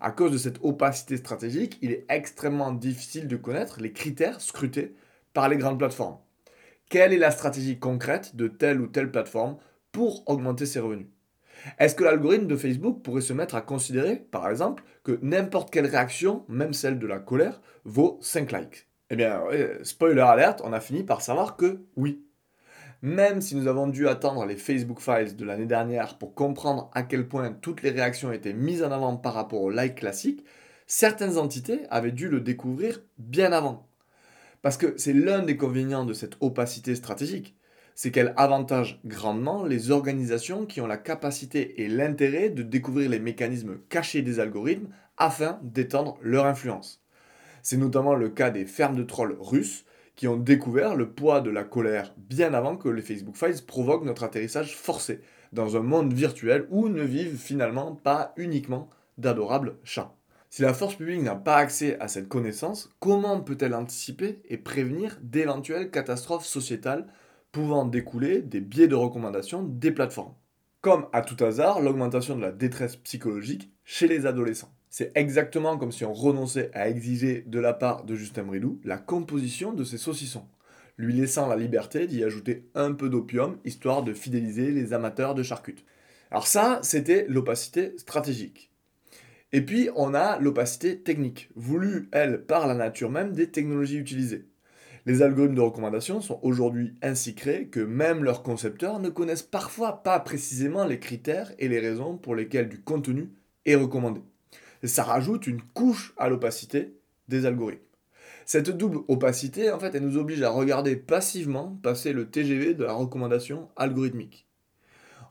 À 0.00 0.12
cause 0.12 0.30
de 0.30 0.38
cette 0.38 0.60
opacité 0.62 1.16
stratégique, 1.16 1.78
il 1.82 1.90
est 1.90 2.06
extrêmement 2.08 2.72
difficile 2.72 3.26
de 3.26 3.36
connaître 3.36 3.80
les 3.80 3.92
critères 3.92 4.40
scrutés 4.40 4.94
par 5.32 5.48
les 5.48 5.56
grandes 5.56 5.78
plateformes. 5.78 6.18
Quelle 6.88 7.12
est 7.12 7.18
la 7.18 7.30
stratégie 7.30 7.78
concrète 7.78 8.34
de 8.34 8.48
telle 8.48 8.80
ou 8.80 8.86
telle 8.86 9.10
plateforme 9.10 9.58
pour 9.92 10.22
augmenter 10.26 10.64
ses 10.64 10.80
revenus? 10.80 11.08
Est-ce 11.78 11.94
que 11.94 12.04
l'algorithme 12.04 12.46
de 12.46 12.56
Facebook 12.56 13.02
pourrait 13.02 13.20
se 13.20 13.34
mettre 13.34 13.56
à 13.56 13.60
considérer, 13.60 14.16
par 14.16 14.48
exemple, 14.48 14.84
que 15.04 15.18
n'importe 15.20 15.70
quelle 15.70 15.86
réaction, 15.86 16.44
même 16.48 16.72
celle 16.72 16.98
de 16.98 17.06
la 17.06 17.18
colère, 17.18 17.60
vaut 17.84 18.18
5 18.22 18.52
likes? 18.52 18.88
Eh 19.10 19.16
bien, 19.16 19.42
spoiler 19.82 20.22
alerte, 20.22 20.62
on 20.64 20.72
a 20.72 20.80
fini 20.80 21.02
par 21.02 21.20
savoir 21.20 21.56
que 21.56 21.82
oui. 21.96 22.24
Même 23.02 23.42
si 23.42 23.54
nous 23.54 23.66
avons 23.66 23.86
dû 23.86 24.08
attendre 24.08 24.46
les 24.46 24.56
Facebook 24.56 25.00
Files 25.00 25.36
de 25.36 25.44
l'année 25.44 25.66
dernière 25.66 26.16
pour 26.16 26.34
comprendre 26.34 26.90
à 26.94 27.02
quel 27.02 27.28
point 27.28 27.52
toutes 27.52 27.82
les 27.82 27.90
réactions 27.90 28.32
étaient 28.32 28.54
mises 28.54 28.82
en 28.82 28.92
avant 28.92 29.16
par 29.16 29.34
rapport 29.34 29.60
au 29.60 29.70
like 29.70 29.96
classique, 29.96 30.44
certaines 30.86 31.36
entités 31.36 31.82
avaient 31.90 32.12
dû 32.12 32.28
le 32.28 32.40
découvrir 32.40 33.02
bien 33.18 33.52
avant. 33.52 33.87
Parce 34.68 34.76
que 34.76 34.98
c'est 34.98 35.14
l'un 35.14 35.40
des 35.40 35.56
convénients 35.56 36.04
de 36.04 36.12
cette 36.12 36.36
opacité 36.40 36.94
stratégique, 36.94 37.56
c'est 37.94 38.10
qu'elle 38.10 38.34
avantage 38.36 39.00
grandement 39.06 39.64
les 39.64 39.90
organisations 39.90 40.66
qui 40.66 40.82
ont 40.82 40.86
la 40.86 40.98
capacité 40.98 41.80
et 41.80 41.88
l'intérêt 41.88 42.50
de 42.50 42.62
découvrir 42.62 43.08
les 43.08 43.18
mécanismes 43.18 43.78
cachés 43.88 44.20
des 44.20 44.40
algorithmes 44.40 44.90
afin 45.16 45.58
d'étendre 45.62 46.18
leur 46.20 46.44
influence. 46.44 47.02
C'est 47.62 47.78
notamment 47.78 48.14
le 48.14 48.28
cas 48.28 48.50
des 48.50 48.66
fermes 48.66 48.96
de 48.96 49.04
trolls 49.04 49.38
russes 49.40 49.86
qui 50.16 50.28
ont 50.28 50.36
découvert 50.36 50.96
le 50.96 51.12
poids 51.12 51.40
de 51.40 51.48
la 51.48 51.64
colère 51.64 52.12
bien 52.18 52.52
avant 52.52 52.76
que 52.76 52.90
les 52.90 53.00
Facebook 53.00 53.38
Files 53.38 53.64
provoquent 53.66 54.04
notre 54.04 54.24
atterrissage 54.24 54.76
forcé 54.76 55.22
dans 55.54 55.78
un 55.78 55.82
monde 55.82 56.12
virtuel 56.12 56.66
où 56.68 56.90
ne 56.90 57.04
vivent 57.04 57.38
finalement 57.38 57.94
pas 57.94 58.34
uniquement 58.36 58.90
d'adorables 59.16 59.78
chats. 59.82 60.17
Si 60.50 60.62
la 60.62 60.72
force 60.72 60.94
publique 60.94 61.22
n'a 61.22 61.34
pas 61.34 61.56
accès 61.56 61.98
à 62.00 62.08
cette 62.08 62.28
connaissance, 62.28 62.90
comment 63.00 63.40
peut-elle 63.40 63.74
anticiper 63.74 64.40
et 64.46 64.56
prévenir 64.56 65.18
d'éventuelles 65.22 65.90
catastrophes 65.90 66.46
sociétales 66.46 67.06
pouvant 67.52 67.84
découler 67.84 68.40
des 68.40 68.60
biais 68.60 68.88
de 68.88 68.94
recommandation 68.94 69.62
des 69.62 69.92
plateformes? 69.92 70.34
Comme 70.80 71.06
à 71.12 71.20
tout 71.20 71.42
hasard, 71.44 71.80
l'augmentation 71.80 72.34
de 72.34 72.40
la 72.40 72.52
détresse 72.52 72.96
psychologique 72.96 73.70
chez 73.84 74.08
les 74.08 74.24
adolescents. 74.24 74.72
C'est 74.88 75.12
exactement 75.16 75.76
comme 75.76 75.92
si 75.92 76.06
on 76.06 76.14
renonçait 76.14 76.70
à 76.72 76.88
exiger 76.88 77.44
de 77.46 77.60
la 77.60 77.74
part 77.74 78.04
de 78.04 78.14
Justin 78.14 78.44
Bridou 78.44 78.80
la 78.84 78.96
composition 78.96 79.74
de 79.74 79.84
ses 79.84 79.98
saucissons, 79.98 80.46
lui 80.96 81.12
laissant 81.12 81.46
la 81.46 81.56
liberté 81.56 82.06
d'y 82.06 82.24
ajouter 82.24 82.70
un 82.74 82.92
peu 82.94 83.10
d'opium 83.10 83.58
histoire 83.66 84.02
de 84.02 84.14
fidéliser 84.14 84.70
les 84.70 84.94
amateurs 84.94 85.34
de 85.34 85.42
charcutes. 85.42 85.84
Alors 86.30 86.46
ça, 86.46 86.80
c'était 86.82 87.26
l'opacité 87.28 87.92
stratégique. 87.98 88.72
Et 89.52 89.62
puis, 89.62 89.88
on 89.96 90.12
a 90.12 90.38
l'opacité 90.38 90.98
technique, 90.98 91.48
voulue, 91.54 92.08
elle, 92.12 92.44
par 92.44 92.66
la 92.66 92.74
nature 92.74 93.10
même 93.10 93.32
des 93.32 93.50
technologies 93.50 93.96
utilisées. 93.96 94.46
Les 95.06 95.22
algorithmes 95.22 95.54
de 95.54 95.62
recommandation 95.62 96.20
sont 96.20 96.38
aujourd'hui 96.42 96.94
ainsi 97.00 97.34
créés 97.34 97.68
que 97.68 97.80
même 97.80 98.24
leurs 98.24 98.42
concepteurs 98.42 99.00
ne 99.00 99.08
connaissent 99.08 99.42
parfois 99.42 100.02
pas 100.02 100.20
précisément 100.20 100.84
les 100.84 100.98
critères 100.98 101.50
et 101.58 101.68
les 101.68 101.80
raisons 101.80 102.18
pour 102.18 102.34
lesquels 102.34 102.68
du 102.68 102.82
contenu 102.82 103.30
est 103.64 103.74
recommandé. 103.74 104.20
Et 104.82 104.86
ça 104.86 105.04
rajoute 105.04 105.46
une 105.46 105.62
couche 105.62 106.12
à 106.18 106.28
l'opacité 106.28 106.92
des 107.28 107.46
algorithmes. 107.46 107.80
Cette 108.44 108.70
double 108.70 108.98
opacité, 109.08 109.70
en 109.70 109.78
fait, 109.78 109.94
elle 109.94 110.04
nous 110.04 110.18
oblige 110.18 110.42
à 110.42 110.50
regarder 110.50 110.96
passivement 110.96 111.78
passer 111.82 112.12
le 112.12 112.28
TGV 112.28 112.74
de 112.74 112.84
la 112.84 112.92
recommandation 112.92 113.68
algorithmique. 113.76 114.46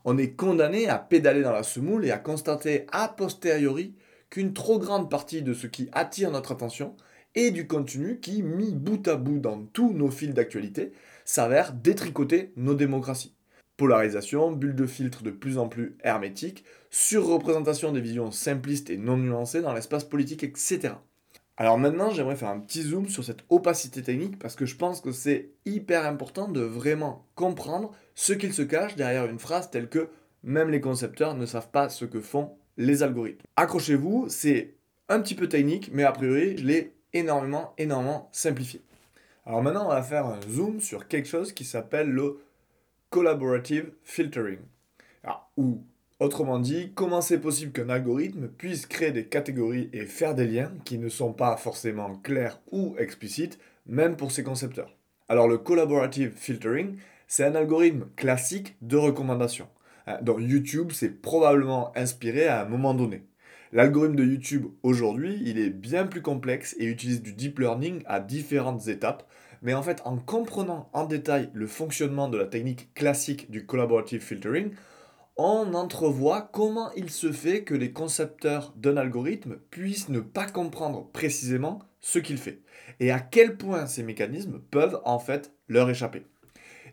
On 0.04 0.18
est 0.18 0.32
condamné 0.32 0.88
à 0.88 0.98
pédaler 0.98 1.42
dans 1.42 1.52
la 1.52 1.62
semoule 1.62 2.04
et 2.04 2.10
à 2.10 2.18
constater 2.18 2.86
a 2.90 3.08
posteriori 3.08 3.94
qu'une 4.30 4.52
trop 4.52 4.78
grande 4.78 5.10
partie 5.10 5.42
de 5.42 5.54
ce 5.54 5.66
qui 5.66 5.88
attire 5.92 6.30
notre 6.30 6.52
attention 6.52 6.96
et 7.34 7.50
du 7.50 7.66
contenu 7.66 8.20
qui, 8.20 8.42
mis 8.42 8.72
bout 8.72 9.06
à 9.08 9.16
bout 9.16 9.38
dans 9.38 9.62
tous 9.72 9.92
nos 9.92 10.10
fils 10.10 10.34
d'actualité, 10.34 10.92
s'avère 11.24 11.72
détricoter 11.72 12.52
nos 12.56 12.74
démocraties. 12.74 13.34
Polarisation, 13.76 14.50
bulle 14.50 14.74
de 14.74 14.86
filtre 14.86 15.22
de 15.22 15.30
plus 15.30 15.56
en 15.56 15.68
plus 15.68 15.96
hermétique, 16.02 16.64
surreprésentation 16.90 17.92
des 17.92 18.00
visions 18.00 18.32
simplistes 18.32 18.90
et 18.90 18.96
non 18.96 19.16
nuancées 19.16 19.62
dans 19.62 19.72
l'espace 19.72 20.04
politique, 20.04 20.42
etc. 20.42 20.94
Alors 21.56 21.78
maintenant, 21.78 22.10
j'aimerais 22.10 22.36
faire 22.36 22.50
un 22.50 22.60
petit 22.60 22.82
zoom 22.82 23.08
sur 23.08 23.24
cette 23.24 23.44
opacité 23.50 24.02
technique 24.02 24.38
parce 24.38 24.54
que 24.56 24.66
je 24.66 24.76
pense 24.76 25.00
que 25.00 25.12
c'est 25.12 25.50
hyper 25.64 26.06
important 26.06 26.48
de 26.48 26.60
vraiment 26.60 27.26
comprendre 27.34 27.92
ce 28.14 28.32
qu'il 28.32 28.52
se 28.52 28.62
cache 28.62 28.96
derrière 28.96 29.26
une 29.26 29.40
phrase 29.40 29.70
telle 29.70 29.88
que 29.88 30.08
même 30.44 30.70
les 30.70 30.80
concepteurs 30.80 31.34
ne 31.34 31.46
savent 31.46 31.70
pas 31.70 31.88
ce 31.88 32.04
que 32.04 32.20
font 32.20 32.56
les 32.78 33.02
algorithmes. 33.02 33.44
Accrochez-vous, 33.56 34.26
c'est 34.28 34.74
un 35.10 35.20
petit 35.20 35.34
peu 35.34 35.48
technique, 35.48 35.90
mais 35.92 36.04
a 36.04 36.12
priori, 36.12 36.56
je 36.56 36.64
l'ai 36.64 36.92
énormément, 37.12 37.74
énormément 37.76 38.28
simplifié. 38.32 38.80
Alors 39.44 39.62
maintenant, 39.62 39.86
on 39.86 39.90
va 39.90 40.02
faire 40.02 40.26
un 40.26 40.40
zoom 40.48 40.80
sur 40.80 41.08
quelque 41.08 41.28
chose 41.28 41.52
qui 41.52 41.64
s'appelle 41.64 42.08
le 42.08 42.40
collaborative 43.10 43.92
filtering. 44.04 44.58
ou 45.56 45.82
autrement 46.20 46.58
dit, 46.58 46.92
comment 46.94 47.20
c'est 47.20 47.40
possible 47.40 47.72
qu'un 47.72 47.88
algorithme 47.88 48.48
puisse 48.48 48.86
créer 48.86 49.12
des 49.12 49.26
catégories 49.26 49.88
et 49.92 50.04
faire 50.04 50.34
des 50.34 50.46
liens 50.46 50.72
qui 50.84 50.98
ne 50.98 51.08
sont 51.08 51.32
pas 51.32 51.56
forcément 51.56 52.16
clairs 52.16 52.60
ou 52.70 52.94
explicites, 52.98 53.58
même 53.86 54.16
pour 54.16 54.32
ses 54.32 54.42
concepteurs. 54.42 54.94
Alors 55.28 55.48
le 55.48 55.58
collaborative 55.58 56.32
filtering, 56.34 56.96
c'est 57.26 57.44
un 57.44 57.54
algorithme 57.54 58.06
classique 58.16 58.76
de 58.82 58.96
recommandation. 58.96 59.68
Euh, 60.08 60.16
dans 60.22 60.38
YouTube 60.38 60.90
c'est 60.92 61.20
probablement 61.20 61.92
inspiré 61.96 62.46
à 62.46 62.62
un 62.62 62.68
moment 62.68 62.94
donné. 62.94 63.24
L'algorithme 63.72 64.16
de 64.16 64.24
YouTube 64.24 64.66
aujourd'hui, 64.82 65.42
il 65.44 65.58
est 65.58 65.68
bien 65.68 66.06
plus 66.06 66.22
complexe 66.22 66.74
et 66.78 66.86
utilise 66.86 67.22
du 67.22 67.34
deep 67.34 67.58
learning 67.58 68.02
à 68.06 68.18
différentes 68.18 68.88
étapes. 68.88 69.28
Mais 69.60 69.74
en 69.74 69.82
fait, 69.82 70.00
en 70.04 70.16
comprenant 70.16 70.88
en 70.94 71.04
détail 71.04 71.50
le 71.52 71.66
fonctionnement 71.66 72.28
de 72.28 72.38
la 72.38 72.46
technique 72.46 72.94
classique 72.94 73.50
du 73.50 73.66
collaborative 73.66 74.22
filtering, 74.22 74.70
on 75.36 75.74
entrevoit 75.74 76.48
comment 76.52 76.90
il 76.96 77.10
se 77.10 77.30
fait 77.30 77.62
que 77.62 77.74
les 77.74 77.92
concepteurs 77.92 78.72
d'un 78.76 78.96
algorithme 78.96 79.56
puissent 79.70 80.08
ne 80.08 80.20
pas 80.20 80.46
comprendre 80.46 81.10
précisément 81.12 81.80
ce 82.00 82.18
qu'il 82.18 82.38
fait 82.38 82.62
et 83.00 83.10
à 83.10 83.20
quel 83.20 83.56
point 83.56 83.86
ces 83.86 84.02
mécanismes 84.02 84.60
peuvent 84.70 85.00
en 85.04 85.18
fait 85.18 85.52
leur 85.68 85.90
échapper. 85.90 86.24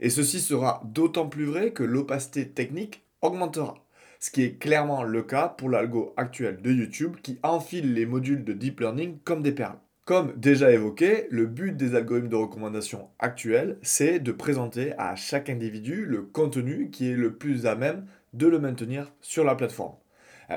Et 0.02 0.10
ceci 0.10 0.42
sera 0.42 0.82
d'autant 0.86 1.28
plus 1.28 1.46
vrai 1.46 1.72
que 1.72 1.84
l'opacité 1.84 2.50
technique 2.50 3.05
augmentera. 3.26 3.76
Ce 4.20 4.32
qui 4.32 4.44
est 4.44 4.58
clairement 4.58 5.04
le 5.04 5.24
cas 5.24 5.50
pour 5.50 5.70
l'algo 5.70 6.14
actuel 6.18 6.62
de 6.62 6.72
YouTube 6.72 7.18
qui 7.22 7.40
enfile 7.44 7.94
les 7.94 8.06
modules 8.06 8.44
de 8.44 8.54
deep 8.54 8.80
learning 8.80 9.20
comme 9.24 9.44
des 9.44 9.52
perles. 9.52 9.80
Comme 10.06 10.34
déjà 10.38 10.72
évoqué, 10.72 11.28
le 11.32 11.48
but 11.48 11.76
des 11.76 11.96
algorithmes 11.96 12.30
de 12.30 12.36
recommandation 12.36 13.10
actuels, 13.18 13.80
c'est 13.82 14.20
de 14.20 14.32
présenter 14.32 14.94
à 15.00 15.16
chaque 15.16 15.50
individu 15.50 16.06
le 16.06 16.22
contenu 16.22 16.92
qui 16.92 17.10
est 17.10 17.16
le 17.16 17.36
plus 17.36 17.66
à 17.66 17.76
même 17.76 18.06
de 18.34 18.46
le 18.46 18.60
maintenir 18.60 19.12
sur 19.22 19.44
la 19.44 19.56
plateforme. 19.56 19.96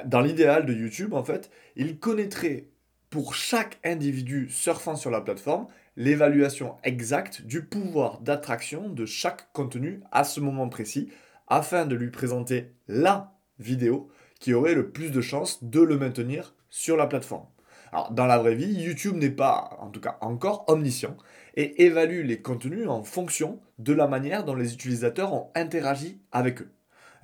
Dans 0.04 0.20
l'idéal 0.20 0.66
de 0.66 0.74
YouTube, 0.74 1.14
en 1.14 1.24
fait, 1.24 1.50
il 1.76 1.98
connaîtrait 1.98 2.66
pour 3.08 3.34
chaque 3.34 3.78
individu 3.84 4.48
surfant 4.50 4.96
sur 4.96 5.10
la 5.10 5.22
plateforme 5.22 5.66
l'évaluation 5.96 6.76
exacte 6.84 7.42
du 7.42 7.64
pouvoir 7.64 8.20
d'attraction 8.20 8.88
de 8.88 9.06
chaque 9.06 9.50
contenu 9.52 10.00
à 10.12 10.24
ce 10.24 10.40
moment 10.40 10.68
précis 10.68 11.10
afin 11.48 11.86
de 11.86 11.96
lui 11.96 12.10
présenter 12.10 12.72
la 12.86 13.34
vidéo 13.58 14.08
qui 14.40 14.54
aurait 14.54 14.74
le 14.74 14.90
plus 14.90 15.10
de 15.10 15.20
chances 15.20 15.64
de 15.64 15.80
le 15.80 15.98
maintenir 15.98 16.54
sur 16.70 16.96
la 16.96 17.06
plateforme. 17.06 17.46
Alors, 17.92 18.12
dans 18.12 18.26
la 18.26 18.38
vraie 18.38 18.54
vie, 18.54 18.72
YouTube 18.72 19.16
n'est 19.16 19.30
pas, 19.30 19.76
en 19.80 19.88
tout 19.88 20.00
cas 20.00 20.18
encore, 20.20 20.64
omniscient 20.68 21.16
et 21.54 21.84
évalue 21.84 22.24
les 22.24 22.42
contenus 22.42 22.88
en 22.88 23.02
fonction 23.02 23.60
de 23.78 23.92
la 23.92 24.06
manière 24.06 24.44
dont 24.44 24.54
les 24.54 24.74
utilisateurs 24.74 25.32
ont 25.32 25.50
interagi 25.54 26.20
avec 26.30 26.60
eux. 26.60 26.70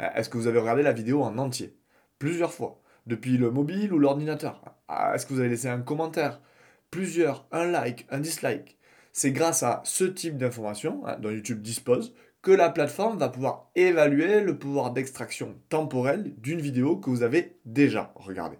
Euh, 0.00 0.09
est-ce 0.14 0.28
que 0.28 0.38
vous 0.38 0.47
avez 0.47 0.59
regardé 0.59 0.83
la 0.83 0.93
vidéo 0.93 1.23
en 1.23 1.38
entier? 1.38 1.76
Plusieurs 2.19 2.52
fois. 2.52 2.81
Depuis 3.07 3.37
le 3.37 3.50
mobile 3.50 3.93
ou 3.93 3.99
l'ordinateur 3.99 4.62
ah, 4.88 5.12
Est-ce 5.14 5.26
que 5.26 5.35
vous 5.35 5.40
avez 5.40 5.50
laissé 5.50 5.69
un 5.69 5.83
commentaire? 5.83 6.40
Plusieurs, 6.90 7.47
un 7.52 7.66
like, 7.66 8.07
un 8.11 8.21
dislike 8.21 8.78
C'est 9.12 9.33
grâce 9.33 9.62
à 9.62 9.83
ce 9.85 10.04
type 10.04 10.38
d'informations 10.38 11.07
hein, 11.07 11.19
dont 11.21 11.31
YouTube 11.31 11.61
dispose 11.61 12.14
que 12.44 12.52
la 12.52 12.68
plateforme 12.68 13.16
va 13.16 13.30
pouvoir 13.30 13.70
évaluer 13.74 14.42
le 14.42 14.58
pouvoir 14.58 14.92
d'extraction 14.92 15.56
temporelle 15.70 16.34
d'une 16.36 16.60
vidéo 16.60 16.98
que 16.98 17.08
vous 17.08 17.22
avez 17.22 17.56
déjà 17.64 18.12
regardée. 18.16 18.58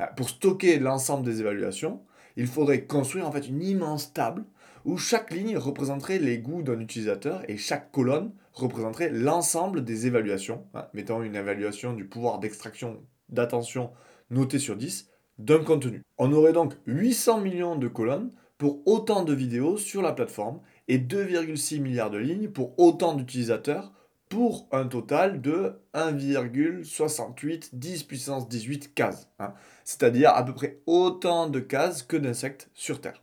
Euh, 0.00 0.04
pour 0.14 0.28
stocker 0.28 0.78
l'ensemble 0.78 1.24
des 1.24 1.40
évaluations, 1.40 2.02
il 2.36 2.46
faudrait 2.46 2.84
construire 2.84 3.26
en 3.26 3.32
fait 3.32 3.48
une 3.48 3.62
immense 3.62 4.12
table 4.12 4.44
où 4.84 4.98
chaque 4.98 5.32
ligne 5.32 5.56
représenterait 5.56 6.18
les 6.18 6.38
goûts 6.38 6.62
d'un 6.62 6.78
utilisateur 6.78 7.42
et 7.48 7.56
chaque 7.56 7.90
colonne 7.90 8.34
représenterait 8.52 9.08
l'ensemble 9.08 9.84
des 9.84 10.06
évaluations, 10.06 10.66
hein, 10.74 10.86
mettant 10.92 11.22
une 11.22 11.34
évaluation 11.34 11.94
du 11.94 12.04
pouvoir 12.04 12.40
d'extraction 12.40 13.02
d'attention 13.30 13.90
notée 14.28 14.58
sur 14.58 14.76
10 14.76 15.08
d'un 15.38 15.64
contenu. 15.64 16.02
On 16.18 16.30
aurait 16.30 16.52
donc 16.52 16.74
800 16.86 17.40
millions 17.40 17.76
de 17.76 17.88
colonnes 17.88 18.32
pour 18.58 18.86
autant 18.86 19.24
de 19.24 19.32
vidéos 19.32 19.78
sur 19.78 20.02
la 20.02 20.12
plateforme 20.12 20.60
et 20.88 20.98
2,6 20.98 21.80
milliards 21.80 22.10
de 22.10 22.18
lignes 22.18 22.48
pour 22.48 22.78
autant 22.78 23.14
d'utilisateurs 23.14 23.92
pour 24.28 24.66
un 24.72 24.86
total 24.86 25.40
de 25.40 25.74
1,68 25.94 27.70
10 27.72 28.02
puissance 28.04 28.48
18 28.48 28.94
cases. 28.94 29.30
Hein. 29.38 29.52
C'est-à-dire 29.84 30.30
à 30.30 30.44
peu 30.44 30.54
près 30.54 30.80
autant 30.86 31.48
de 31.48 31.60
cases 31.60 32.02
que 32.02 32.16
d'insectes 32.16 32.70
sur 32.74 33.00
Terre. 33.00 33.22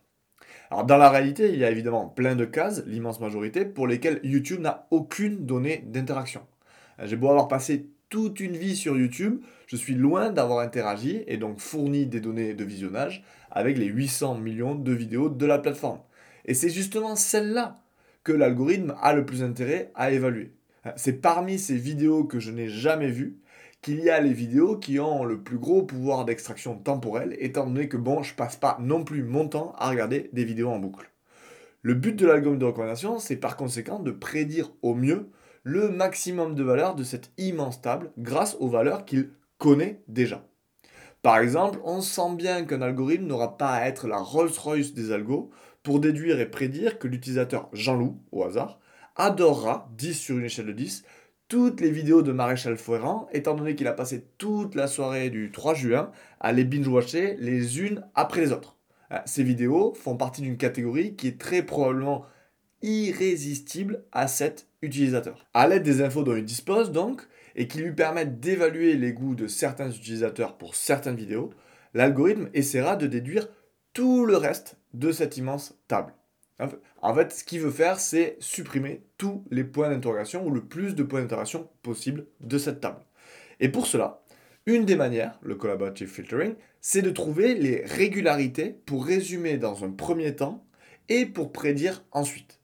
Alors 0.70 0.84
dans 0.84 0.96
la 0.96 1.10
réalité, 1.10 1.52
il 1.52 1.58
y 1.58 1.64
a 1.64 1.70
évidemment 1.70 2.08
plein 2.08 2.34
de 2.34 2.46
cases, 2.46 2.82
l'immense 2.86 3.20
majorité, 3.20 3.66
pour 3.66 3.86
lesquelles 3.86 4.20
YouTube 4.22 4.60
n'a 4.60 4.86
aucune 4.90 5.44
donnée 5.44 5.84
d'interaction. 5.86 6.42
J'ai 7.02 7.16
beau 7.16 7.28
avoir 7.28 7.48
passé 7.48 7.90
toute 8.08 8.40
une 8.40 8.56
vie 8.56 8.76
sur 8.76 8.96
YouTube, 8.96 9.42
je 9.66 9.76
suis 9.76 9.94
loin 9.94 10.30
d'avoir 10.30 10.60
interagi 10.60 11.24
et 11.26 11.36
donc 11.36 11.58
fourni 11.58 12.06
des 12.06 12.20
données 12.20 12.54
de 12.54 12.64
visionnage 12.64 13.24
avec 13.50 13.76
les 13.78 13.86
800 13.86 14.36
millions 14.36 14.74
de 14.74 14.92
vidéos 14.92 15.28
de 15.28 15.46
la 15.46 15.58
plateforme. 15.58 16.00
Et 16.44 16.54
c'est 16.54 16.70
justement 16.70 17.16
celle-là 17.16 17.82
que 18.24 18.32
l'algorithme 18.32 18.94
a 19.00 19.12
le 19.12 19.24
plus 19.24 19.42
intérêt 19.42 19.90
à 19.94 20.10
évaluer. 20.10 20.52
C'est 20.96 21.20
parmi 21.20 21.58
ces 21.58 21.76
vidéos 21.76 22.24
que 22.24 22.40
je 22.40 22.50
n'ai 22.50 22.68
jamais 22.68 23.10
vues 23.10 23.38
qu'il 23.82 24.00
y 24.00 24.10
a 24.10 24.20
les 24.20 24.32
vidéos 24.32 24.76
qui 24.76 25.00
ont 25.00 25.24
le 25.24 25.42
plus 25.42 25.58
gros 25.58 25.82
pouvoir 25.82 26.24
d'extraction 26.24 26.76
temporelle, 26.76 27.36
étant 27.40 27.66
donné 27.66 27.88
que 27.88 27.96
bon, 27.96 28.22
je 28.22 28.34
passe 28.34 28.56
pas 28.56 28.78
non 28.80 29.02
plus 29.02 29.24
mon 29.24 29.48
temps 29.48 29.74
à 29.76 29.90
regarder 29.90 30.30
des 30.32 30.44
vidéos 30.44 30.70
en 30.70 30.78
boucle. 30.78 31.10
Le 31.82 31.94
but 31.94 32.14
de 32.14 32.26
l'algorithme 32.26 32.60
de 32.60 32.66
recommandation, 32.66 33.18
c'est 33.18 33.36
par 33.36 33.56
conséquent 33.56 33.98
de 33.98 34.12
prédire 34.12 34.72
au 34.82 34.94
mieux 34.94 35.30
le 35.64 35.88
maximum 35.88 36.54
de 36.54 36.62
valeur 36.62 36.94
de 36.94 37.02
cette 37.02 37.32
immense 37.38 37.82
table 37.82 38.12
grâce 38.18 38.56
aux 38.60 38.68
valeurs 38.68 39.04
qu'il 39.04 39.30
connaît 39.58 40.00
déjà. 40.06 40.46
Par 41.22 41.38
exemple, 41.38 41.80
on 41.84 42.00
sent 42.00 42.34
bien 42.36 42.64
qu'un 42.64 42.82
algorithme 42.82 43.26
n'aura 43.26 43.56
pas 43.56 43.70
à 43.70 43.86
être 43.86 44.08
la 44.08 44.18
Rolls-Royce 44.18 44.94
des 44.94 45.12
algos 45.12 45.50
pour 45.82 46.00
déduire 46.00 46.40
et 46.40 46.50
prédire 46.50 46.98
que 46.98 47.08
l'utilisateur 47.08 47.68
Jean-Loup, 47.72 48.20
au 48.30 48.44
hasard, 48.44 48.80
adorera, 49.16 49.90
10 49.96 50.14
sur 50.14 50.38
une 50.38 50.44
échelle 50.44 50.66
de 50.66 50.72
10, 50.72 51.04
toutes 51.48 51.80
les 51.80 51.90
vidéos 51.90 52.22
de 52.22 52.32
Maréchal 52.32 52.78
Ferrand, 52.78 53.28
étant 53.32 53.54
donné 53.54 53.74
qu'il 53.74 53.86
a 53.86 53.92
passé 53.92 54.24
toute 54.38 54.74
la 54.74 54.86
soirée 54.86 55.28
du 55.28 55.50
3 55.50 55.74
juin 55.74 56.10
à 56.40 56.52
les 56.52 56.64
binge-watcher 56.64 57.36
les 57.38 57.80
unes 57.80 58.04
après 58.14 58.40
les 58.40 58.52
autres. 58.52 58.76
Euh, 59.12 59.18
ces 59.26 59.42
vidéos 59.42 59.92
font 59.94 60.16
partie 60.16 60.40
d'une 60.40 60.56
catégorie 60.56 61.14
qui 61.14 61.28
est 61.28 61.38
très 61.38 61.62
probablement 61.62 62.24
irrésistible 62.80 64.04
à 64.12 64.28
cet 64.28 64.66
utilisateur. 64.80 65.46
À 65.54 65.68
l'aide 65.68 65.82
des 65.82 66.02
infos 66.02 66.24
dont 66.24 66.36
il 66.36 66.44
dispose 66.44 66.90
donc, 66.90 67.22
et 67.54 67.68
qui 67.68 67.78
lui 67.78 67.92
permettent 67.92 68.40
d'évaluer 68.40 68.94
les 68.96 69.12
goûts 69.12 69.34
de 69.34 69.46
certains 69.46 69.90
utilisateurs 69.90 70.56
pour 70.56 70.74
certaines 70.74 71.16
vidéos, 71.16 71.50
l'algorithme 71.94 72.48
essaiera 72.54 72.96
de 72.96 73.06
déduire 73.06 73.46
tout 73.92 74.24
le 74.24 74.36
reste 74.36 74.78
de 74.94 75.12
cette 75.12 75.36
immense 75.36 75.74
table. 75.88 76.14
En 77.00 77.14
fait, 77.14 77.32
ce 77.32 77.44
qu'il 77.44 77.60
veut 77.60 77.70
faire, 77.70 77.98
c'est 77.98 78.36
supprimer 78.38 79.02
tous 79.18 79.44
les 79.50 79.64
points 79.64 79.90
d'interrogation 79.90 80.46
ou 80.46 80.50
le 80.50 80.64
plus 80.64 80.94
de 80.94 81.02
points 81.02 81.20
d'interrogation 81.20 81.68
possible 81.82 82.26
de 82.40 82.58
cette 82.58 82.80
table. 82.80 83.00
Et 83.58 83.68
pour 83.68 83.86
cela, 83.86 84.22
une 84.66 84.84
des 84.84 84.94
manières, 84.94 85.38
le 85.42 85.56
collaborative 85.56 86.08
filtering, 86.08 86.54
c'est 86.80 87.02
de 87.02 87.10
trouver 87.10 87.54
les 87.54 87.84
régularités 87.84 88.76
pour 88.86 89.04
résumer 89.04 89.56
dans 89.56 89.84
un 89.84 89.90
premier 89.90 90.36
temps 90.36 90.64
et 91.08 91.26
pour 91.26 91.50
prédire 91.50 92.04
ensuite. 92.12 92.60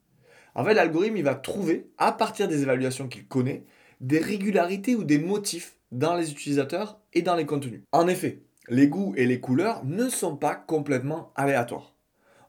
En 0.54 0.64
fait, 0.64 0.74
l'algorithme, 0.74 1.16
il 1.16 1.24
va 1.24 1.34
trouver, 1.34 1.90
à 1.98 2.12
partir 2.12 2.46
des 2.46 2.62
évaluations 2.62 3.08
qu'il 3.08 3.26
connaît, 3.26 3.64
des 4.00 4.20
régularités 4.20 4.94
ou 4.94 5.02
des 5.02 5.18
motifs 5.18 5.76
dans 5.90 6.14
les 6.14 6.30
utilisateurs 6.30 7.00
et 7.14 7.22
dans 7.22 7.34
les 7.34 7.46
contenus. 7.46 7.82
En 7.90 8.06
effet, 8.06 8.42
les 8.68 8.86
goûts 8.86 9.14
et 9.16 9.26
les 9.26 9.40
couleurs 9.40 9.84
ne 9.84 10.08
sont 10.08 10.36
pas 10.36 10.54
complètement 10.54 11.32
aléatoires. 11.34 11.94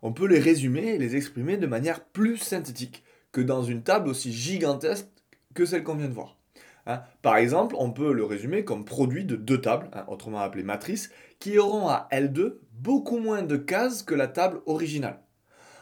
On 0.01 0.13
peut 0.13 0.27
les 0.27 0.39
résumer 0.39 0.89
et 0.89 0.98
les 0.98 1.15
exprimer 1.15 1.58
de 1.58 1.68
manière 1.68 2.03
plus 2.03 2.38
synthétique 2.38 3.03
que 3.32 3.41
dans 3.41 3.63
une 3.63 3.84
table 3.84 4.10
aussi 4.10 4.32
gigantesque 4.32 5.08
que 5.53 5.65
celle 5.65 5.84
qu'on 5.84 5.96
vient 5.96 6.08
de 6.08 6.13
voir. 6.13 6.38
Hein. 6.86 7.01
Par 7.22 7.38
exemple, 7.38 7.75
on 7.77 7.91
peut 7.91 8.13
le 8.13 8.24
résumer 8.24 8.63
comme 8.63 8.86
produit 8.86 9.25
de 9.25 9.36
deux 9.36 9.62
tables, 9.62 9.89
hein, 9.94 10.06
autrement 10.08 10.39
appelées 10.39 10.63
matrices, 10.63 11.12
qui 11.39 11.58
auront 11.58 11.88
à 11.88 12.08
L2 12.12 12.56
beaucoup 12.74 13.20
moins 13.20 13.44
de 13.44 13.58
cases 13.58 14.03
que 14.03 14.15
la 14.15 14.27
table 14.27 14.62
originale. 14.65 15.20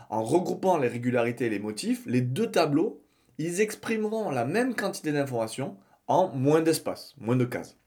En 0.09 0.23
regroupant 0.23 0.77
les 0.77 0.87
régularités 0.87 1.45
et 1.45 1.49
les 1.49 1.59
motifs, 1.59 2.05
les 2.05 2.21
deux 2.21 2.49
tableaux 2.49 3.01
ils 3.37 3.61
exprimeront 3.61 4.31
la 4.31 4.45
même 4.45 4.75
quantité 4.75 5.11
d'informations 5.11 5.77
en 6.07 6.29
moins 6.29 6.61
d'espace, 6.61 7.13
moins 7.19 7.35
de 7.35 7.45
cases. 7.45 7.77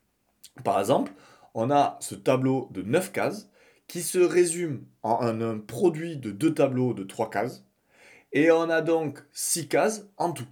Par 0.64 0.78
exemple, 0.78 1.12
on 1.54 1.70
a 1.70 1.96
ce 2.00 2.14
tableau 2.14 2.68
de 2.72 2.82
9 2.82 3.12
cases 3.12 3.49
qui 3.90 4.02
se 4.02 4.20
résume 4.20 4.84
en 5.02 5.40
un, 5.40 5.58
produit 5.58 6.16
de 6.16 6.30
deux 6.30 6.54
tableaux 6.54 6.94
de 6.94 7.02
3 7.02 7.28
cases, 7.28 7.66
et 8.32 8.52
on 8.52 8.70
a 8.70 8.82
donc 8.82 9.18
6 9.32 9.66
cases 9.66 10.06
en 10.16 10.30
tout. 10.30 10.46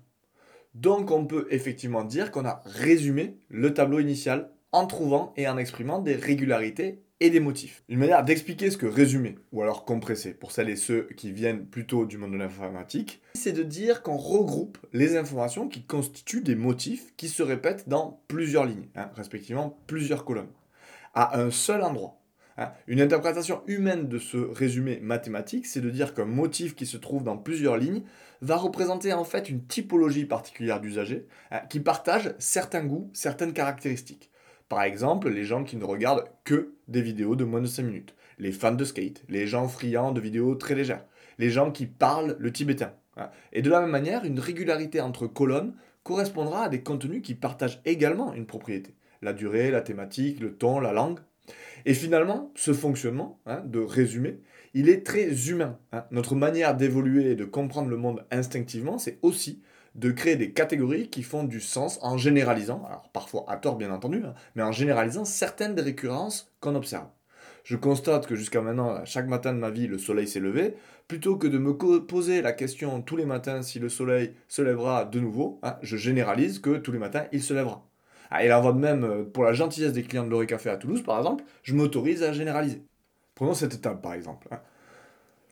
Donc 0.74 1.12
on 1.12 1.24
peut 1.24 1.46
effectivement 1.50 2.02
dire 2.02 2.32
qu'on 2.32 2.44
a 2.44 2.62
résumé 2.64 3.38
le 3.48 3.72
tableau 3.72 4.00
initial 4.00 4.50
en 4.72 4.88
trouvant 4.88 5.32
et 5.36 5.46
en 5.46 5.56
exprimant 5.56 6.00
des 6.00 6.16
régularités 6.16 7.00
et 7.20 7.30
des 7.30 7.38
motifs. 7.38 7.84
Une 7.88 8.00
manière 8.00 8.24
d'expliquer 8.24 8.72
ce 8.72 8.76
que 8.76 8.86
résumer, 8.86 9.36
ou 9.52 9.62
alors 9.62 9.84
compresser, 9.84 10.34
pour 10.34 10.50
celles 10.50 10.68
et 10.68 10.76
ceux 10.76 11.02
qui 11.16 11.30
viennent 11.30 11.64
plutôt 11.64 12.06
du 12.06 12.18
monde 12.18 12.32
de 12.32 12.38
l'informatique, 12.38 13.22
c'est 13.34 13.52
de 13.52 13.62
dire 13.62 14.02
qu'on 14.02 14.16
regroupe 14.16 14.78
les 14.92 15.16
informations 15.16 15.68
qui 15.68 15.84
constituent 15.84 16.42
des 16.42 16.56
motifs 16.56 17.14
qui 17.16 17.28
se 17.28 17.44
répètent 17.44 17.88
dans 17.88 18.20
plusieurs 18.26 18.64
lignes, 18.64 18.88
hein, 18.96 19.10
respectivement 19.14 19.78
plusieurs 19.86 20.24
colonnes, 20.24 20.50
à 21.14 21.38
un 21.38 21.52
seul 21.52 21.82
endroit. 21.82 22.18
Hein. 22.58 22.72
Une 22.88 23.00
interprétation 23.00 23.62
humaine 23.68 24.08
de 24.08 24.18
ce 24.18 24.36
résumé 24.36 24.98
mathématique, 25.00 25.66
c'est 25.66 25.80
de 25.80 25.90
dire 25.90 26.12
qu'un 26.12 26.24
motif 26.24 26.74
qui 26.74 26.86
se 26.86 26.96
trouve 26.96 27.22
dans 27.22 27.38
plusieurs 27.38 27.76
lignes 27.76 28.02
va 28.42 28.56
représenter 28.56 29.12
en 29.12 29.24
fait 29.24 29.48
une 29.48 29.64
typologie 29.64 30.24
particulière 30.24 30.80
d'usager 30.80 31.26
hein, 31.52 31.60
qui 31.70 31.78
partage 31.78 32.34
certains 32.38 32.84
goûts, 32.84 33.10
certaines 33.14 33.52
caractéristiques. 33.52 34.30
Par 34.68 34.82
exemple, 34.82 35.30
les 35.30 35.44
gens 35.44 35.64
qui 35.64 35.76
ne 35.76 35.84
regardent 35.84 36.24
que 36.44 36.74
des 36.88 37.00
vidéos 37.00 37.36
de 37.36 37.44
moins 37.44 37.62
de 37.62 37.66
5 37.66 37.84
minutes, 37.84 38.14
les 38.38 38.52
fans 38.52 38.74
de 38.74 38.84
skate, 38.84 39.22
les 39.28 39.46
gens 39.46 39.68
friands 39.68 40.12
de 40.12 40.20
vidéos 40.20 40.56
très 40.56 40.74
légères, 40.74 41.04
les 41.38 41.50
gens 41.50 41.70
qui 41.70 41.86
parlent 41.86 42.36
le 42.38 42.52
tibétain. 42.52 42.92
Hein. 43.16 43.30
Et 43.52 43.62
de 43.62 43.70
la 43.70 43.80
même 43.80 43.90
manière, 43.90 44.24
une 44.24 44.40
régularité 44.40 45.00
entre 45.00 45.28
colonnes 45.28 45.74
correspondra 46.02 46.64
à 46.64 46.68
des 46.68 46.82
contenus 46.82 47.22
qui 47.22 47.34
partagent 47.34 47.80
également 47.84 48.34
une 48.34 48.46
propriété. 48.46 48.94
La 49.22 49.32
durée, 49.32 49.70
la 49.70 49.80
thématique, 49.80 50.40
le 50.40 50.54
ton, 50.54 50.80
la 50.80 50.92
langue. 50.92 51.20
Et 51.86 51.94
finalement, 51.94 52.52
ce 52.54 52.72
fonctionnement 52.72 53.40
hein, 53.46 53.62
de 53.64 53.78
résumé, 53.80 54.40
il 54.74 54.88
est 54.88 55.04
très 55.04 55.48
humain. 55.48 55.78
Hein. 55.92 56.04
Notre 56.10 56.34
manière 56.34 56.76
d'évoluer 56.76 57.32
et 57.32 57.36
de 57.36 57.44
comprendre 57.44 57.88
le 57.88 57.96
monde 57.96 58.24
instinctivement, 58.30 58.98
c'est 58.98 59.18
aussi 59.22 59.62
de 59.94 60.10
créer 60.10 60.36
des 60.36 60.52
catégories 60.52 61.08
qui 61.08 61.22
font 61.22 61.44
du 61.44 61.60
sens 61.60 61.98
en 62.02 62.16
généralisant, 62.16 62.88
parfois 63.12 63.44
à 63.48 63.56
tort 63.56 63.76
bien 63.76 63.90
entendu, 63.90 64.22
hein, 64.24 64.34
mais 64.54 64.62
en 64.62 64.72
généralisant 64.72 65.24
certaines 65.24 65.74
des 65.74 65.82
récurrences 65.82 66.52
qu'on 66.60 66.74
observe. 66.74 67.08
Je 67.64 67.76
constate 67.76 68.26
que 68.26 68.34
jusqu'à 68.34 68.62
maintenant, 68.62 69.04
chaque 69.04 69.26
matin 69.26 69.52
de 69.52 69.58
ma 69.58 69.70
vie, 69.70 69.86
le 69.86 69.98
soleil 69.98 70.26
s'est 70.26 70.40
levé. 70.40 70.74
Plutôt 71.06 71.36
que 71.36 71.46
de 71.46 71.58
me 71.58 71.74
poser 71.74 72.40
la 72.40 72.52
question 72.52 73.02
tous 73.02 73.16
les 73.16 73.26
matins 73.26 73.62
si 73.62 73.78
le 73.78 73.88
soleil 73.88 74.34
se 74.46 74.62
lèvera 74.62 75.04
de 75.04 75.20
nouveau, 75.20 75.60
je 75.82 75.96
généralise 75.96 76.60
que 76.60 76.76
tous 76.76 76.92
les 76.92 76.98
matins, 76.98 77.26
il 77.32 77.42
se 77.42 77.52
lèvera. 77.54 77.87
Ah, 78.30 78.44
et 78.44 78.48
va 78.48 78.60
de 78.72 78.78
même 78.78 79.04
euh, 79.04 79.24
pour 79.24 79.44
la 79.44 79.52
gentillesse 79.52 79.92
des 79.92 80.02
clients 80.02 80.24
de 80.24 80.30
l'Oré 80.30 80.46
Café 80.46 80.70
à 80.70 80.76
Toulouse, 80.76 81.02
par 81.02 81.18
exemple, 81.18 81.44
je 81.62 81.74
m'autorise 81.74 82.22
à 82.22 82.32
généraliser. 82.32 82.82
Prenons 83.34 83.54
cette 83.54 83.74
étape, 83.74 84.02
par 84.02 84.14
exemple. 84.14 84.48
Hein. 84.50 84.60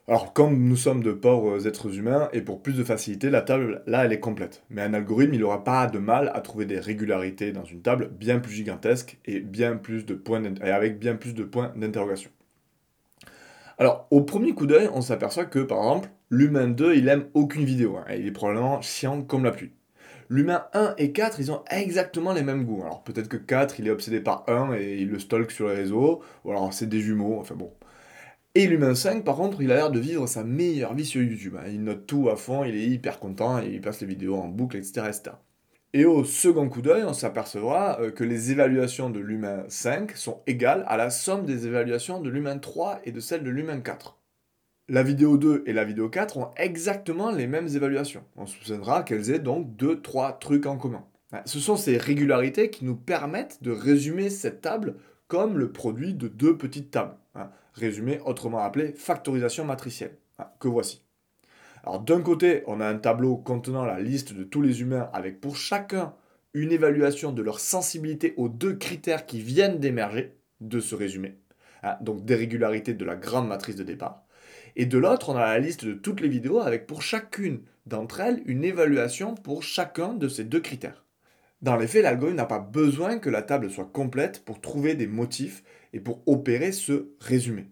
Alors, 0.09 0.33
comme 0.33 0.69
nous 0.69 0.77
sommes 0.77 1.03
de 1.03 1.12
pauvres 1.12 1.67
êtres 1.67 1.99
humains, 1.99 2.29
et 2.33 2.41
pour 2.41 2.62
plus 2.62 2.75
de 2.75 2.85
facilité, 2.85 3.29
la 3.29 3.43
table, 3.43 3.83
là, 3.87 4.05
elle 4.05 4.12
est 4.12 4.21
complète. 4.21 4.62
Mais 4.71 4.83
un 4.83 4.95
algorithme, 4.95 5.35
il 5.35 5.41
n'aura 5.41 5.65
pas 5.65 5.89
de 5.89 5.99
mal 5.99 6.31
à 6.33 6.41
trouver 6.41 6.65
des 6.65 6.79
régularités 6.79 7.51
dans 7.51 7.65
une 7.65 7.83
table 7.83 8.11
bien 8.12 8.39
plus 8.39 8.53
gigantesque 8.53 9.19
et, 9.25 9.41
bien 9.41 9.77
plus 9.77 10.07
de 10.07 10.15
points 10.15 10.43
avec 10.61 11.01
bien 11.01 11.17
plus 11.17 11.35
de 11.35 11.43
points 11.43 11.73
d'interrogation. 11.75 12.31
Alors, 13.79 14.07
au 14.11 14.23
premier 14.23 14.55
coup 14.55 14.67
d'œil, 14.67 14.89
on 14.95 15.03
s'aperçoit 15.03 15.45
que, 15.45 15.59
par 15.59 15.79
exemple, 15.79 16.09
l'humain 16.31 16.69
2, 16.69 16.95
il 16.95 17.09
aime 17.09 17.27
aucune 17.35 17.65
vidéo. 17.65 17.97
Hein, 17.97 18.05
il 18.17 18.27
est 18.27 18.33
probablement 18.33 18.81
chiant 18.83 19.23
comme 19.23 19.45
la 19.45 19.51
pluie. 19.51 19.73
L'humain 20.29 20.65
1 20.73 20.95
et 20.99 21.12
4, 21.12 21.41
ils 21.41 21.53
ont 21.53 21.62
exactement 21.71 22.33
les 22.33 22.43
mêmes 22.43 22.65
goûts. 22.65 22.83
Alors, 22.83 23.05
peut-être 23.05 23.29
que 23.29 23.37
4, 23.37 23.79
il 23.81 23.87
est 23.87 23.91
obsédé 23.91 24.21
par 24.21 24.45
1 24.49 24.75
et 24.75 24.97
il 24.97 25.09
le 25.09 25.19
stalk 25.19 25.51
sur 25.51 25.69
les 25.69 25.75
réseaux, 25.75 26.23
ou 26.45 26.51
alors 26.51 26.73
c'est 26.73 26.89
des 26.89 27.01
jumeaux, 27.01 27.39
enfin 27.39 27.55
bon. 27.55 27.73
Et 28.57 28.67
l'humain 28.67 28.95
5, 28.95 29.23
par 29.23 29.37
contre, 29.37 29.61
il 29.61 29.71
a 29.71 29.77
l'air 29.77 29.91
de 29.91 30.01
vivre 30.01 30.27
sa 30.27 30.43
meilleure 30.43 30.95
vie 30.95 31.05
sur 31.05 31.23
YouTube. 31.23 31.57
Hein. 31.59 31.69
Il 31.69 31.85
note 31.85 32.07
tout 32.07 32.29
à 32.31 32.37
fond, 32.37 32.65
il 32.65 32.75
est 32.75 32.87
hyper 32.87 33.21
content, 33.21 33.59
il 33.59 33.81
passe 33.81 34.01
les 34.01 34.07
vidéos 34.07 34.37
en 34.37 34.49
boucle, 34.49 34.79
etc. 34.79 35.12
Et 35.93 36.05
au 36.05 36.25
second 36.25 36.69
coup 36.69 36.83
d'œil, 36.83 37.05
on 37.05 37.12
s'apercevra 37.12 38.01
euh, 38.01 38.11
que 38.11 38.25
les 38.25 38.51
évaluations 38.51 39.11
de 39.11 39.21
l'humain 39.21 39.65
5 39.69 40.17
sont 40.17 40.41
égales 40.47 40.85
à 40.89 40.97
la 40.97 41.11
somme 41.11 41.45
des 41.47 41.67
évaluations 41.67 42.21
de 42.21 42.29
l'humain 42.31 42.59
3 42.59 43.01
et 43.05 43.12
de 43.12 43.21
celle 43.21 43.43
de 43.45 43.51
l'humain 43.51 43.81
4. 43.81 44.15
La 44.88 45.03
vidéo 45.03 45.37
2 45.37 45.64
et 45.66 45.72
la 45.72 45.83
vidéo 45.83 46.09
4 46.09 46.37
ont 46.37 46.51
exactement 46.57 47.33
les 47.33 47.49
mêmes 47.49 47.66
évaluations. 47.66 48.22
On 48.37 48.46
soupçonnera 48.46 49.03
qu'elles 49.03 49.33
aient 49.33 49.40
donc 49.40 49.77
2-3 49.77 50.38
trucs 50.38 50.66
en 50.66 50.77
commun. 50.77 51.05
Hein. 51.33 51.40
Ce 51.44 51.59
sont 51.59 51.77
ces 51.77 51.99
régularités 51.99 52.70
qui 52.70 52.85
nous 52.85 52.94
permettent 52.94 53.61
de 53.64 53.72
résumer 53.72 54.31
cette 54.31 54.61
table 54.61 54.94
comme 55.27 55.59
le 55.59 55.72
produit 55.72 56.14
de 56.14 56.29
deux 56.29 56.57
petites 56.57 56.92
tables. 56.92 57.16
Hein, 57.35 57.51
résumé 57.75 58.20
autrement 58.25 58.61
appelé 58.61 58.92
factorisation 58.92 59.64
matricielle, 59.64 60.16
hein, 60.38 60.46
que 60.61 60.68
voici. 60.68 61.03
Alors 61.83 61.99
d'un 61.99 62.22
côté, 62.22 62.62
on 62.68 62.81
a 62.81 62.87
un 62.87 62.99
tableau 62.99 63.37
contenant 63.37 63.85
la 63.85 63.99
liste 63.99 64.35
de 64.35 64.44
tous 64.44 64.62
les 64.62 64.83
humains 64.83 65.11
avec 65.12 65.40
pour 65.40 65.57
chacun 65.57 66.14
une 66.55 66.70
évaluation 66.70 67.33
de 67.33 67.42
leur 67.42 67.59
sensibilité 67.59 68.35
aux 68.37 68.49
deux 68.49 68.77
critères 68.77 69.27
qui 69.27 69.40
viennent 69.40 69.81
d'émerger 69.81 70.37
de 70.61 70.79
ce 70.79 70.94
résumé, 70.94 71.37
donc 72.01 72.25
des 72.25 72.35
régularités 72.35 72.94
de 72.94 73.05
la 73.05 73.16
grande 73.16 73.49
matrice 73.49 73.77
de 73.77 73.85
départ. 73.85 74.25
Et 74.77 74.87
de 74.87 74.99
l'autre, 74.99 75.31
on 75.31 75.37
a 75.37 75.46
la 75.46 75.59
liste 75.59 75.85
de 75.85 75.94
toutes 75.94 76.20
les 76.20 76.29
vidéos 76.29 76.61
avec 76.61 76.87
pour 76.87 77.03
chacune 77.03 77.62
d'entre 77.87 78.20
elles 78.20 78.42
une 78.46 78.64
évaluation 78.64 79.35
pour 79.35 79.62
chacun 79.62 80.12
de 80.12 80.29
ces 80.29 80.44
deux 80.44 80.61
critères. 80.61 81.07
Dans 81.62 81.77
les 81.77 81.87
faits, 81.87 82.03
l'algorithme 82.03 82.37
n'a 82.37 82.44
pas 82.44 82.59
besoin 82.59 83.18
que 83.18 83.31
la 83.31 83.42
table 83.42 83.70
soit 83.70 83.90
complète 83.90 84.44
pour 84.44 84.61
trouver 84.61 84.94
des 84.94 85.07
motifs 85.07 85.64
et 85.94 86.01
pour 86.01 86.22
opérer 86.27 86.72
ce 86.72 87.09
résumé. 87.20 87.70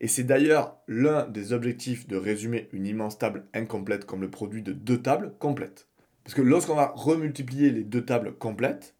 Et 0.00 0.08
c'est 0.08 0.24
d'ailleurs 0.24 0.78
l'un 0.86 1.26
des 1.26 1.52
objectifs 1.52 2.06
de 2.06 2.16
résumer 2.16 2.68
une 2.72 2.86
immense 2.86 3.18
table 3.18 3.46
incomplète 3.52 4.04
comme 4.04 4.20
le 4.20 4.30
produit 4.30 4.62
de 4.62 4.72
deux 4.72 5.02
tables 5.02 5.34
complètes. 5.38 5.88
Parce 6.24 6.34
que 6.34 6.42
lorsqu'on 6.42 6.76
va 6.76 6.92
remultiplier 6.94 7.70
les 7.70 7.84
deux 7.84 8.04
tables 8.04 8.34
complètes, 8.36 8.94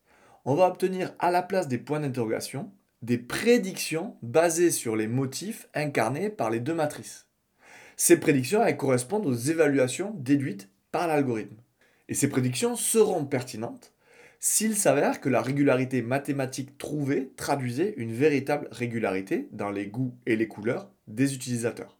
on 0.45 0.55
va 0.55 0.67
obtenir 0.67 1.15
à 1.19 1.31
la 1.31 1.43
place 1.43 1.69
des 1.69 1.79
points 1.79 2.01
d'interrogation 2.01 2.73
des 3.03 3.19
prédictions 3.19 4.17
basées 4.23 4.71
sur 4.71 4.97
les 4.97 5.09
motifs 5.09 5.69
incarnés 5.75 6.31
par 6.31 6.51
les 6.51 6.61
deux 6.61 6.75
matrices. 6.75 7.27
Ces 7.97 8.21
prédictions 8.21 8.61
correspondent 8.77 9.27
aux 9.27 9.35
évaluations 9.35 10.15
déduites 10.17 10.69
par 10.93 11.07
l'algorithme. 11.07 11.57
Et 12.09 12.15
ces 12.15 12.29
prédictions 12.29 12.77
seront 12.77 13.25
pertinentes 13.25 13.95
s'il 14.43 14.75
s'avère 14.75 15.21
que 15.21 15.29
la 15.29 15.43
régularité 15.43 16.01
mathématique 16.01 16.79
trouvée 16.79 17.31
traduisait 17.37 17.93
une 17.99 18.13
véritable 18.13 18.69
régularité 18.71 19.49
dans 19.53 19.71
les 19.71 19.87
goûts 19.87 20.17
et 20.25 20.35
les 20.35 20.49
couleurs 20.49 20.91
des 21.09 21.35
utilisateurs. 21.35 21.99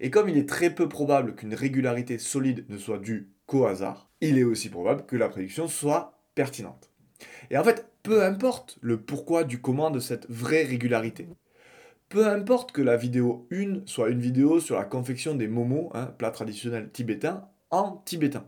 Et 0.00 0.10
comme 0.10 0.28
il 0.28 0.36
est 0.36 0.48
très 0.48 0.70
peu 0.70 0.88
probable 0.88 1.36
qu'une 1.36 1.54
régularité 1.54 2.18
solide 2.18 2.64
ne 2.68 2.78
soit 2.78 2.98
due 2.98 3.30
qu'au 3.46 3.66
hasard, 3.66 4.10
il 4.20 4.38
est 4.38 4.44
aussi 4.44 4.68
probable 4.68 5.06
que 5.06 5.16
la 5.16 5.28
prédiction 5.28 5.68
soit 5.68 6.20
pertinente. 6.34 6.90
Et 7.50 7.58
en 7.58 7.64
fait, 7.64 7.90
peu 8.02 8.24
importe 8.24 8.78
le 8.80 9.00
pourquoi 9.00 9.44
du 9.44 9.60
comment 9.60 9.90
de 9.90 10.00
cette 10.00 10.28
vraie 10.30 10.64
régularité. 10.64 11.28
Peu 12.08 12.26
importe 12.26 12.72
que 12.72 12.80
la 12.80 12.96
vidéo 12.96 13.46
1 13.52 13.82
soit 13.86 14.08
une 14.08 14.20
vidéo 14.20 14.60
sur 14.60 14.76
la 14.76 14.84
confection 14.84 15.34
des 15.34 15.48
momos, 15.48 15.90
un 15.94 16.06
plat 16.06 16.30
traditionnel 16.30 16.90
tibétain, 16.90 17.48
en 17.70 18.02
tibétain. 18.04 18.46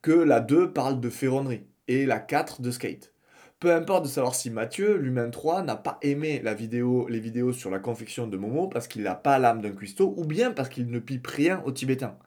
Que 0.00 0.12
la 0.12 0.40
2 0.40 0.72
parle 0.72 1.00
de 1.00 1.10
ferronnerie 1.10 1.66
et 1.88 2.06
la 2.06 2.18
4 2.18 2.62
de 2.62 2.70
skate. 2.70 3.12
Peu 3.60 3.72
importe 3.72 4.04
de 4.04 4.08
savoir 4.08 4.34
si 4.34 4.50
Mathieu, 4.50 4.96
l'humain 4.96 5.30
3, 5.30 5.62
n'a 5.62 5.76
pas 5.76 5.98
aimé 6.02 6.42
les 6.44 7.20
vidéos 7.20 7.52
sur 7.52 7.70
la 7.70 7.78
confection 7.78 8.26
de 8.26 8.36
Momo 8.36 8.68
parce 8.68 8.88
qu'il 8.88 9.02
n'a 9.02 9.14
pas 9.14 9.38
l'âme 9.38 9.62
d'un 9.62 9.72
cuistot 9.72 10.14
ou 10.16 10.24
bien 10.24 10.50
parce 10.50 10.68
qu'il 10.68 10.90
ne 10.90 10.98
pipe 10.98 11.26
rien 11.26 11.62
au 11.64 11.72
tibétain. 11.72 12.18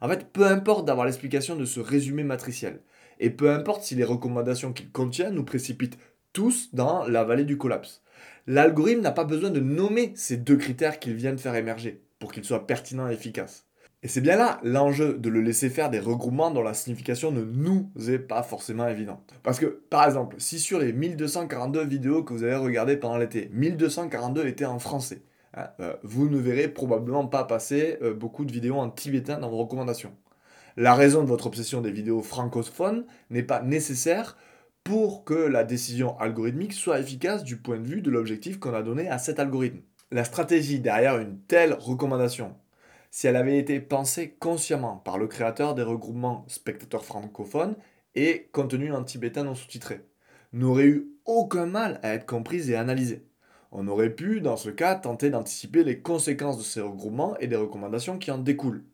En 0.00 0.08
fait, 0.08 0.26
peu 0.32 0.46
importe 0.46 0.86
d'avoir 0.86 1.06
l'explication 1.06 1.56
de 1.56 1.64
ce 1.64 1.80
résumé 1.80 2.24
matriciel. 2.24 2.80
Et 3.22 3.30
peu 3.30 3.52
importe 3.52 3.84
si 3.84 3.94
les 3.94 4.02
recommandations 4.02 4.72
qu'il 4.72 4.90
contient 4.90 5.30
nous 5.30 5.44
précipitent 5.44 5.96
tous 6.32 6.74
dans 6.74 7.06
la 7.06 7.22
vallée 7.22 7.44
du 7.44 7.56
collapse. 7.56 8.02
L'algorithme 8.48 9.00
n'a 9.00 9.12
pas 9.12 9.22
besoin 9.22 9.50
de 9.50 9.60
nommer 9.60 10.12
ces 10.16 10.36
deux 10.36 10.56
critères 10.56 10.98
qu'il 10.98 11.14
vient 11.14 11.32
de 11.32 11.38
faire 11.38 11.54
émerger 11.54 12.02
pour 12.18 12.32
qu'ils 12.32 12.44
soient 12.44 12.66
pertinents 12.66 13.08
et 13.08 13.12
efficaces. 13.12 13.68
Et 14.02 14.08
c'est 14.08 14.20
bien 14.20 14.36
là 14.36 14.58
l'enjeu 14.64 15.16
de 15.16 15.28
le 15.28 15.40
laisser 15.40 15.70
faire 15.70 15.88
des 15.88 16.00
regroupements 16.00 16.50
dont 16.50 16.64
la 16.64 16.74
signification 16.74 17.30
ne 17.30 17.42
nous 17.42 17.92
est 18.08 18.18
pas 18.18 18.42
forcément 18.42 18.88
évidente. 18.88 19.32
Parce 19.44 19.60
que, 19.60 19.66
par 19.66 20.04
exemple, 20.04 20.34
si 20.40 20.58
sur 20.58 20.80
les 20.80 20.92
1242 20.92 21.84
vidéos 21.84 22.24
que 22.24 22.32
vous 22.32 22.42
avez 22.42 22.56
regardées 22.56 22.96
pendant 22.96 23.18
l'été, 23.18 23.48
1242 23.52 24.48
étaient 24.48 24.64
en 24.64 24.80
français, 24.80 25.22
hein, 25.54 25.68
euh, 25.78 25.94
vous 26.02 26.28
ne 26.28 26.38
verrez 26.38 26.66
probablement 26.66 27.28
pas 27.28 27.44
passer 27.44 27.98
euh, 28.02 28.14
beaucoup 28.14 28.44
de 28.44 28.50
vidéos 28.50 28.78
en 28.78 28.90
tibétain 28.90 29.38
dans 29.38 29.48
vos 29.48 29.58
recommandations. 29.58 30.12
La 30.76 30.94
raison 30.94 31.22
de 31.22 31.28
votre 31.28 31.46
obsession 31.46 31.80
des 31.80 31.90
vidéos 31.90 32.22
francophones 32.22 33.04
n'est 33.30 33.42
pas 33.42 33.62
nécessaire 33.62 34.36
pour 34.84 35.24
que 35.24 35.34
la 35.34 35.64
décision 35.64 36.18
algorithmique 36.18 36.72
soit 36.72 36.98
efficace 36.98 37.44
du 37.44 37.56
point 37.56 37.78
de 37.78 37.86
vue 37.86 38.02
de 38.02 38.10
l'objectif 38.10 38.58
qu'on 38.58 38.74
a 38.74 38.82
donné 38.82 39.08
à 39.08 39.18
cet 39.18 39.38
algorithme. 39.38 39.82
La 40.10 40.24
stratégie 40.24 40.80
derrière 40.80 41.18
une 41.18 41.40
telle 41.40 41.74
recommandation 41.74 42.54
si 43.14 43.26
elle 43.26 43.36
avait 43.36 43.58
été 43.58 43.78
pensée 43.78 44.30
consciemment 44.40 44.96
par 44.96 45.18
le 45.18 45.28
créateur 45.28 45.74
des 45.74 45.82
regroupements 45.82 46.46
spectateurs 46.48 47.04
francophones 47.04 47.76
et 48.14 48.48
contenus 48.52 48.94
en 48.94 49.04
tibétain 49.04 49.44
non 49.44 49.54
sous-titré, 49.54 50.06
n'aurait 50.54 50.86
eu 50.86 51.08
aucun 51.26 51.66
mal 51.66 52.00
à 52.02 52.14
être 52.14 52.24
comprise 52.24 52.70
et 52.70 52.76
analysée. 52.76 53.26
On 53.70 53.86
aurait 53.86 54.14
pu, 54.14 54.40
dans 54.40 54.56
ce 54.56 54.70
cas, 54.70 54.94
tenter 54.94 55.28
d'anticiper 55.28 55.84
les 55.84 56.00
conséquences 56.00 56.56
de 56.56 56.62
ces 56.62 56.80
regroupements 56.80 57.36
et 57.38 57.48
des 57.48 57.56
recommandations 57.56 58.18
qui 58.18 58.30
en 58.30 58.38
découlent. 58.38 58.84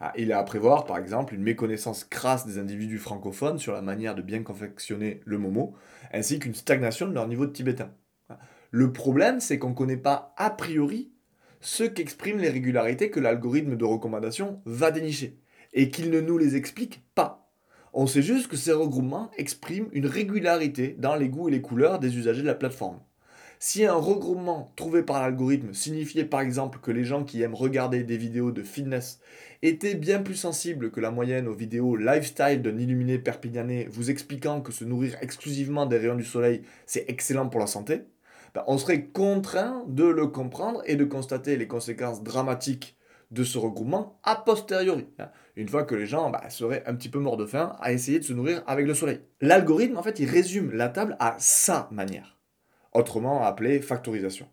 Ah, 0.00 0.12
il 0.16 0.30
est 0.30 0.34
à 0.34 0.42
prévoir, 0.42 0.84
par 0.84 0.98
exemple, 0.98 1.34
une 1.34 1.42
méconnaissance 1.42 2.04
crasse 2.04 2.46
des 2.46 2.58
individus 2.58 2.98
francophones 2.98 3.58
sur 3.58 3.72
la 3.72 3.80
manière 3.80 4.14
de 4.14 4.22
bien 4.22 4.42
confectionner 4.42 5.20
le 5.24 5.38
momo, 5.38 5.74
ainsi 6.12 6.38
qu'une 6.38 6.54
stagnation 6.54 7.08
de 7.08 7.14
leur 7.14 7.28
niveau 7.28 7.46
de 7.46 7.52
tibétain. 7.52 7.90
Le 8.70 8.92
problème, 8.92 9.40
c'est 9.40 9.58
qu'on 9.58 9.70
ne 9.70 9.74
connaît 9.74 9.96
pas 9.96 10.34
a 10.36 10.50
priori 10.50 11.12
ce 11.60 11.84
qu'expriment 11.84 12.38
les 12.38 12.50
régularités 12.50 13.10
que 13.10 13.20
l'algorithme 13.20 13.76
de 13.76 13.84
recommandation 13.84 14.60
va 14.66 14.90
dénicher, 14.90 15.40
et 15.72 15.90
qu'il 15.90 16.10
ne 16.10 16.20
nous 16.20 16.36
les 16.36 16.56
explique 16.56 17.02
pas. 17.14 17.50
On 17.94 18.06
sait 18.06 18.22
juste 18.22 18.48
que 18.48 18.56
ces 18.56 18.72
regroupements 18.72 19.30
expriment 19.38 19.88
une 19.92 20.06
régularité 20.06 20.94
dans 20.98 21.16
les 21.16 21.30
goûts 21.30 21.48
et 21.48 21.52
les 21.52 21.62
couleurs 21.62 21.98
des 21.98 22.18
usagers 22.18 22.42
de 22.42 22.46
la 22.46 22.54
plateforme. 22.54 23.00
Si 23.58 23.86
un 23.86 23.94
regroupement 23.94 24.72
trouvé 24.76 25.02
par 25.02 25.20
l'algorithme 25.20 25.72
signifiait 25.72 26.24
par 26.24 26.40
exemple 26.40 26.78
que 26.80 26.90
les 26.90 27.04
gens 27.04 27.24
qui 27.24 27.42
aiment 27.42 27.54
regarder 27.54 28.02
des 28.04 28.18
vidéos 28.18 28.52
de 28.52 28.62
fitness 28.62 29.20
étaient 29.62 29.94
bien 29.94 30.22
plus 30.22 30.34
sensibles 30.34 30.90
que 30.90 31.00
la 31.00 31.10
moyenne 31.10 31.48
aux 31.48 31.54
vidéos 31.54 31.96
lifestyle 31.96 32.60
d'un 32.60 32.78
illuminé 32.78 33.18
perpignanais 33.18 33.88
vous 33.90 34.10
expliquant 34.10 34.60
que 34.60 34.72
se 34.72 34.84
nourrir 34.84 35.16
exclusivement 35.22 35.86
des 35.86 35.96
rayons 35.96 36.16
du 36.16 36.24
soleil 36.24 36.62
c'est 36.84 37.06
excellent 37.08 37.48
pour 37.48 37.60
la 37.60 37.66
santé, 37.66 38.02
ben, 38.54 38.62
on 38.66 38.78
serait 38.78 39.04
contraint 39.04 39.84
de 39.88 40.04
le 40.04 40.26
comprendre 40.26 40.82
et 40.84 40.96
de 40.96 41.04
constater 41.04 41.56
les 41.56 41.66
conséquences 41.66 42.22
dramatiques 42.22 42.96
de 43.30 43.44
ce 43.44 43.58
regroupement 43.58 44.18
a 44.22 44.36
posteriori, 44.36 45.06
hein, 45.18 45.30
une 45.56 45.68
fois 45.68 45.84
que 45.84 45.94
les 45.94 46.06
gens 46.06 46.30
ben, 46.30 46.48
seraient 46.48 46.84
un 46.86 46.94
petit 46.94 47.08
peu 47.08 47.18
morts 47.18 47.36
de 47.36 47.46
faim 47.46 47.76
à 47.80 47.92
essayer 47.92 48.18
de 48.18 48.24
se 48.24 48.32
nourrir 48.32 48.62
avec 48.66 48.86
le 48.86 48.94
soleil. 48.94 49.20
L'algorithme, 49.40 49.96
en 49.96 50.02
fait, 50.02 50.20
il 50.20 50.30
résume 50.30 50.72
la 50.72 50.88
table 50.88 51.16
à 51.18 51.36
sa 51.38 51.88
manière, 51.90 52.35
autrement 52.96 53.42
appelée 53.44 53.80
factorisation. 53.80 54.48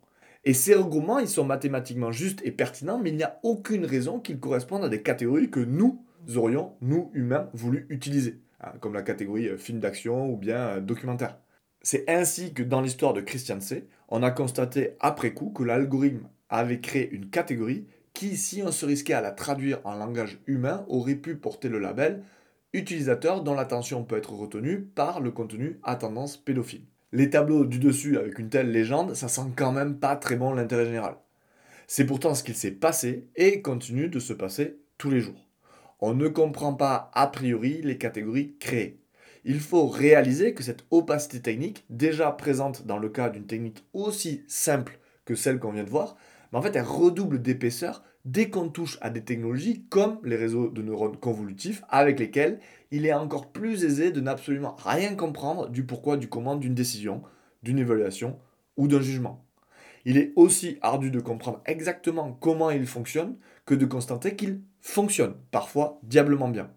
Et 0.45 0.53
ces 0.53 0.75
regroupements, 0.75 1.19
ils 1.19 1.27
sont 1.27 1.45
mathématiquement 1.45 2.11
justes 2.11 2.41
et 2.43 2.51
pertinents, 2.51 2.99
mais 2.99 3.09
il 3.09 3.15
n'y 3.15 3.23
a 3.23 3.39
aucune 3.43 3.85
raison 3.85 4.19
qu'ils 4.19 4.39
correspondent 4.39 4.83
à 4.83 4.89
des 4.89 5.01
catégories 5.01 5.49
que 5.49 5.61
nous 5.61 6.03
aurions, 6.35 6.73
nous 6.81 7.11
humains, 7.13 7.49
voulu 7.53 7.85
utiliser, 7.89 8.41
hein, 8.61 8.73
comme 8.81 8.93
la 8.93 9.03
catégorie 9.03 9.47
euh, 9.47 9.57
film 9.57 9.79
d'action 9.79 10.29
ou 10.29 10.37
bien 10.37 10.57
euh, 10.57 10.79
documentaire. 10.81 11.37
C'est 11.81 12.09
ainsi 12.09 12.53
que 12.53 12.63
dans 12.63 12.81
l'histoire 12.81 13.13
de 13.13 13.21
Christian 13.21 13.59
C, 13.61 13.87
on 14.09 14.23
a 14.23 14.31
constaté 14.31 14.95
après 14.99 15.33
coup 15.33 15.49
que 15.49 15.63
l'algorithme 15.63 16.27
avait 16.49 16.79
créé 16.79 17.09
une 17.11 17.29
catégorie 17.29 17.87
qui, 18.13 18.37
si 18.37 18.61
on 18.63 18.71
se 18.71 18.85
risquait 18.85 19.13
à 19.13 19.21
la 19.21 19.31
traduire 19.31 19.79
en 19.85 19.95
langage 19.95 20.39
humain, 20.45 20.85
aurait 20.87 21.15
pu 21.15 21.35
porter 21.35 21.67
le 21.67 21.79
label 21.79 22.23
utilisateur 22.73 23.43
dont 23.43 23.53
l'attention 23.53 24.03
peut 24.03 24.17
être 24.17 24.33
retenue 24.33 24.81
par 24.81 25.19
le 25.19 25.31
contenu 25.31 25.79
à 25.83 25.95
tendance 25.95 26.37
pédophile. 26.37 26.85
Les 27.13 27.29
tableaux 27.29 27.63
du 27.63 27.79
dessus 27.79 28.17
avec 28.17 28.37
une 28.37 28.49
telle 28.49 28.71
légende, 28.71 29.13
ça 29.13 29.29
sent 29.29 29.53
quand 29.55 29.71
même 29.71 29.97
pas 29.99 30.17
très 30.17 30.35
bon 30.35 30.53
l'intérêt 30.53 30.85
général. 30.85 31.15
C'est 31.87 32.05
pourtant 32.05 32.35
ce 32.35 32.43
qu'il 32.43 32.55
s'est 32.55 32.71
passé 32.71 33.29
et 33.37 33.61
continue 33.61 34.09
de 34.09 34.19
se 34.19 34.33
passer 34.33 34.79
tous 34.97 35.09
les 35.09 35.21
jours. 35.21 35.47
On 36.01 36.13
ne 36.13 36.27
comprend 36.27 36.73
pas 36.73 37.09
a 37.13 37.27
priori 37.27 37.81
les 37.81 37.97
catégories 37.97 38.57
créées 38.59 39.03
il 39.45 39.59
faut 39.59 39.87
réaliser 39.87 40.53
que 40.53 40.63
cette 40.63 40.85
opacité 40.91 41.41
technique, 41.41 41.85
déjà 41.89 42.31
présente 42.31 42.85
dans 42.85 42.97
le 42.97 43.09
cas 43.09 43.29
d'une 43.29 43.45
technique 43.45 43.85
aussi 43.93 44.43
simple 44.47 44.99
que 45.25 45.35
celle 45.35 45.59
qu'on 45.59 45.71
vient 45.71 45.83
de 45.83 45.89
voir, 45.89 46.15
mais 46.51 46.59
en 46.59 46.61
fait 46.61 46.75
elle 46.75 46.83
redouble 46.83 47.41
d'épaisseur 47.41 48.03
dès 48.25 48.49
qu'on 48.49 48.69
touche 48.69 48.97
à 49.01 49.09
des 49.09 49.23
technologies 49.23 49.85
comme 49.89 50.19
les 50.23 50.37
réseaux 50.37 50.69
de 50.69 50.81
neurones 50.81 51.17
convolutifs 51.17 51.83
avec 51.89 52.19
lesquels 52.19 52.59
il 52.93 53.07
est 53.07 53.13
encore 53.13 53.51
plus 53.51 53.83
aisé 53.83 54.11
de 54.11 54.21
n'absolument 54.21 54.75
rien 54.75 55.15
comprendre 55.15 55.67
du 55.67 55.83
pourquoi 55.83 56.15
du 56.15 56.29
comment 56.29 56.55
d'une 56.55 56.75
décision, 56.75 57.23
d'une 57.63 57.79
évaluation 57.79 58.37
ou 58.77 58.87
d'un 58.87 59.01
jugement. 59.01 59.43
Il 60.05 60.15
est 60.15 60.31
aussi 60.35 60.77
ardu 60.83 61.09
de 61.09 61.19
comprendre 61.19 61.63
exactement 61.65 62.37
comment 62.39 62.69
il 62.69 62.85
fonctionne 62.85 63.35
que 63.65 63.73
de 63.73 63.87
constater 63.87 64.35
qu'il 64.35 64.61
fonctionne, 64.79 65.33
parfois 65.49 65.99
diablement 66.03 66.49
bien. 66.49 66.69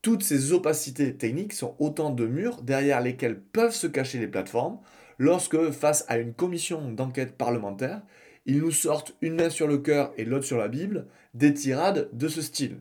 Toutes 0.00 0.22
ces 0.22 0.54
opacités 0.54 1.14
techniques 1.18 1.52
sont 1.52 1.76
autant 1.80 2.08
de 2.08 2.26
murs 2.26 2.62
derrière 2.62 3.02
lesquels 3.02 3.38
peuvent 3.38 3.74
se 3.74 3.86
cacher 3.86 4.18
les 4.18 4.28
plateformes 4.28 4.78
lorsque, 5.18 5.70
face 5.70 6.06
à 6.08 6.16
une 6.16 6.32
commission 6.32 6.90
d'enquête 6.92 7.36
parlementaire, 7.36 8.00
ils 8.46 8.60
nous 8.60 8.70
sortent 8.70 9.14
une 9.20 9.34
main 9.34 9.50
sur 9.50 9.66
le 9.66 9.76
cœur 9.76 10.14
et 10.16 10.24
l'autre 10.24 10.46
sur 10.46 10.56
la 10.56 10.68
Bible, 10.68 11.08
des 11.34 11.52
tirades 11.52 12.08
de 12.14 12.26
ce 12.26 12.40
style. 12.40 12.80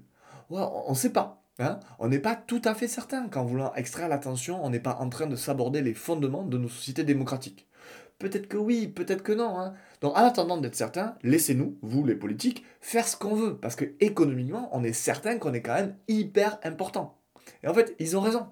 on 0.50 0.92
ne 0.92 0.96
sait 0.96 1.12
pas. 1.12 1.45
Hein? 1.58 1.80
on 2.00 2.10
n'est 2.10 2.20
pas 2.20 2.36
tout 2.36 2.62
à 2.66 2.76
fait 2.76 2.90
certain 2.90 3.30
qu'en 3.30 3.46
voulant 3.46 3.74
extraire 3.76 4.10
l'attention, 4.10 4.64
on 4.66 4.70
n'est 4.70 4.82
pas 4.82 4.98
en 5.00 5.08
train 5.08 5.26
de 5.26 5.38
s'aborder 5.38 5.82
les 5.82 5.94
fondements 5.94 6.44
de 6.44 6.58
nos 6.58 6.68
sociétés 6.68 7.06
démocratiques. 7.06 7.68
Peut-être 8.20 8.48
que 8.48 8.58
oui, 8.58 8.88
peut-être 8.88 9.24
que 9.24 9.32
non. 9.32 9.58
Hein. 9.60 9.74
Donc 10.02 10.18
en 10.18 10.26
attendant 10.26 10.58
d'être 10.58 10.76
certain, 10.76 11.16
laissez-nous, 11.24 11.78
vous 11.82 12.06
les 12.06 12.16
politiques, 12.16 12.64
faire 12.82 13.08
ce 13.08 13.18
qu'on 13.18 13.36
veut. 13.36 13.58
Parce 13.58 13.76
que 13.76 13.86
économiquement, 14.00 14.70
on 14.74 14.84
est 14.84 14.94
certain 14.94 15.38
qu'on 15.38 15.54
est 15.54 15.62
quand 15.62 15.76
même 15.76 15.96
hyper 16.08 16.60
important. 16.64 17.20
Et 17.64 17.68
en 17.68 17.74
fait, 17.74 17.96
ils 18.00 18.18
ont 18.18 18.22
raison. 18.22 18.48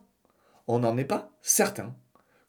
On 0.67 0.79
n'en 0.79 0.97
est 0.97 1.05
pas 1.05 1.31
certain. 1.41 1.95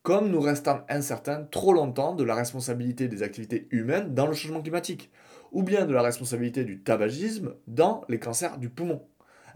Comme 0.02 0.28
nous 0.30 0.40
restons 0.40 0.82
incertains 0.88 1.44
trop 1.50 1.72
longtemps 1.72 2.14
de 2.14 2.24
la 2.24 2.34
responsabilité 2.34 3.08
des 3.08 3.22
activités 3.22 3.68
humaines 3.70 4.14
dans 4.14 4.26
le 4.26 4.34
changement 4.34 4.60
climatique, 4.60 5.10
ou 5.50 5.62
bien 5.62 5.86
de 5.86 5.94
la 5.94 6.02
responsabilité 6.02 6.64
du 6.64 6.82
tabagisme 6.82 7.54
dans 7.66 8.02
les 8.08 8.18
cancers 8.18 8.58
du 8.58 8.68
poumon. 8.68 9.02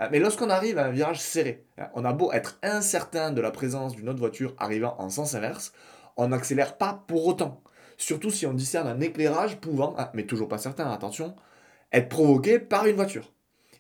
Ah, 0.01 0.09
mais 0.11 0.21
lorsqu'on 0.21 0.49
arrive 0.49 0.79
à 0.79 0.87
un 0.87 0.91
virage 0.91 1.21
serré, 1.21 1.65
hein, 1.77 1.89
on 1.95 2.05
a 2.05 2.13
beau 2.13 2.31
être 2.33 2.59
incertain 2.63 3.33
de 3.33 3.41
la 3.41 3.51
présence 3.51 3.97
d'une 3.97 4.09
autre 4.09 4.21
voiture 4.21 4.55
arrivant 4.59 4.95
en 4.99 5.11
sens 5.11 5.35
inverse, 5.35 5.73
on 6.17 6.29
n'accélère 6.29 6.77
pas 6.79 7.05
pour 7.09 7.27
autant. 7.27 7.63
Surtout 7.97 8.31
si 8.31 8.47
on 8.47 8.55
discerne 8.55 8.87
un 8.87 9.01
éclairage 9.01 9.57
pouvant, 9.57 9.95
ah, 9.99 10.13
mais 10.15 10.23
toujours 10.23 10.47
pas 10.47 10.59
certain, 10.59 10.89
attention, 10.93 11.35
être 11.93 12.09
provoqué 12.09 12.61
par 12.61 12.87
une 12.87 12.95
voiture. 12.95 13.33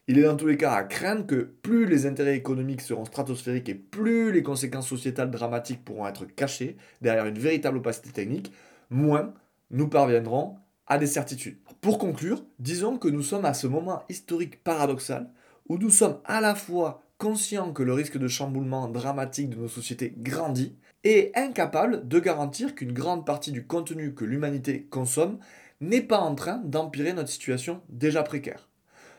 Il 0.08 0.18
est 0.18 0.22
dans 0.22 0.36
tous 0.36 0.48
les 0.48 0.56
cas 0.56 0.72
à 0.72 0.82
craindre 0.82 1.24
que 1.24 1.36
plus 1.36 1.86
les 1.86 2.06
intérêts 2.06 2.36
économiques 2.36 2.80
seront 2.80 3.04
stratosphériques 3.04 3.68
et 3.68 3.74
plus 3.74 4.32
les 4.32 4.42
conséquences 4.42 4.88
sociétales 4.88 5.30
dramatiques 5.30 5.84
pourront 5.84 6.08
être 6.08 6.24
cachées 6.24 6.78
derrière 7.00 7.26
une 7.26 7.38
véritable 7.38 7.78
opacité 7.78 8.10
technique, 8.10 8.52
moins 8.90 9.34
nous 9.70 9.86
parviendrons 9.86 10.56
à 10.88 10.98
des 10.98 11.06
certitudes. 11.06 11.58
Pour 11.80 11.98
conclure, 11.98 12.42
disons 12.58 12.96
que 12.96 13.08
nous 13.08 13.22
sommes 13.22 13.44
à 13.44 13.54
ce 13.54 13.68
moment 13.68 14.02
historique 14.08 14.64
paradoxal 14.64 15.30
où 15.68 15.78
nous 15.78 15.90
sommes 15.90 16.20
à 16.24 16.40
la 16.40 16.54
fois 16.54 17.02
conscients 17.18 17.72
que 17.72 17.82
le 17.82 17.92
risque 17.92 18.18
de 18.18 18.28
chamboulement 18.28 18.88
dramatique 18.88 19.50
de 19.50 19.56
nos 19.56 19.68
sociétés 19.68 20.14
grandit 20.18 20.76
et 21.04 21.32
incapables 21.34 22.06
de 22.06 22.18
garantir 22.18 22.74
qu'une 22.74 22.92
grande 22.92 23.26
partie 23.26 23.52
du 23.52 23.66
contenu 23.66 24.14
que 24.14 24.24
l'humanité 24.24 24.86
consomme 24.90 25.38
n'est 25.80 26.02
pas 26.02 26.20
en 26.20 26.34
train 26.34 26.58
d'empirer 26.64 27.12
notre 27.12 27.28
situation 27.28 27.82
déjà 27.88 28.22
précaire. 28.22 28.68